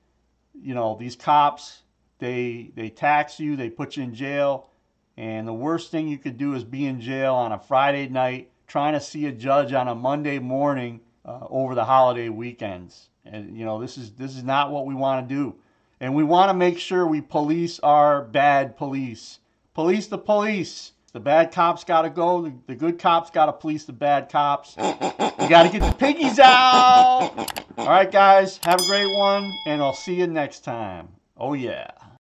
you 0.61 0.73
know, 0.73 0.95
these 0.99 1.15
cops, 1.15 1.83
they, 2.19 2.71
they 2.75 2.89
tax 2.89 3.39
you, 3.39 3.55
they 3.55 3.69
put 3.69 3.97
you 3.97 4.03
in 4.03 4.13
jail, 4.13 4.69
and 5.17 5.47
the 5.47 5.53
worst 5.53 5.91
thing 5.91 6.07
you 6.07 6.17
could 6.17 6.37
do 6.37 6.53
is 6.53 6.63
be 6.63 6.85
in 6.85 7.01
jail 7.01 7.35
on 7.35 7.51
a 7.51 7.59
Friday 7.59 8.07
night 8.07 8.51
trying 8.67 8.93
to 8.93 9.01
see 9.01 9.25
a 9.25 9.31
judge 9.31 9.73
on 9.73 9.89
a 9.89 9.95
Monday 9.95 10.39
morning 10.39 11.01
uh, 11.25 11.45
over 11.49 11.75
the 11.75 11.83
holiday 11.83 12.29
weekends. 12.29 13.09
And 13.25 13.57
you 13.57 13.65
know, 13.65 13.81
this 13.81 13.97
is 13.97 14.11
this 14.13 14.37
is 14.37 14.43
not 14.43 14.71
what 14.71 14.85
we 14.85 14.95
want 14.95 15.27
to 15.27 15.35
do. 15.35 15.55
And 15.99 16.15
we 16.15 16.23
want 16.23 16.49
to 16.49 16.53
make 16.53 16.79
sure 16.79 17.05
we 17.05 17.19
police 17.19 17.79
our 17.81 18.21
bad 18.21 18.77
police. 18.77 19.39
Police 19.73 20.07
the 20.07 20.17
police. 20.17 20.93
The 21.11 21.19
bad 21.19 21.51
cops 21.51 21.83
got 21.83 22.03
to 22.03 22.09
go. 22.09 22.41
The, 22.43 22.53
the 22.67 22.75
good 22.75 22.99
cops 22.99 23.31
got 23.31 23.47
to 23.47 23.53
police 23.53 23.85
the 23.85 23.93
bad 23.93 24.29
cops. 24.29 24.75
We 24.77 25.47
got 25.47 25.63
to 25.63 25.69
get 25.69 25.81
the 25.81 25.95
piggies 25.97 26.37
out. 26.39 27.31
All 27.77 27.87
right, 27.87 28.11
guys. 28.11 28.59
Have 28.63 28.79
a 28.79 28.85
great 28.85 29.11
one, 29.17 29.51
and 29.65 29.81
I'll 29.81 29.93
see 29.93 30.15
you 30.15 30.27
next 30.27 30.63
time. 30.63 31.09
Oh, 31.35 31.53
yeah. 31.53 31.89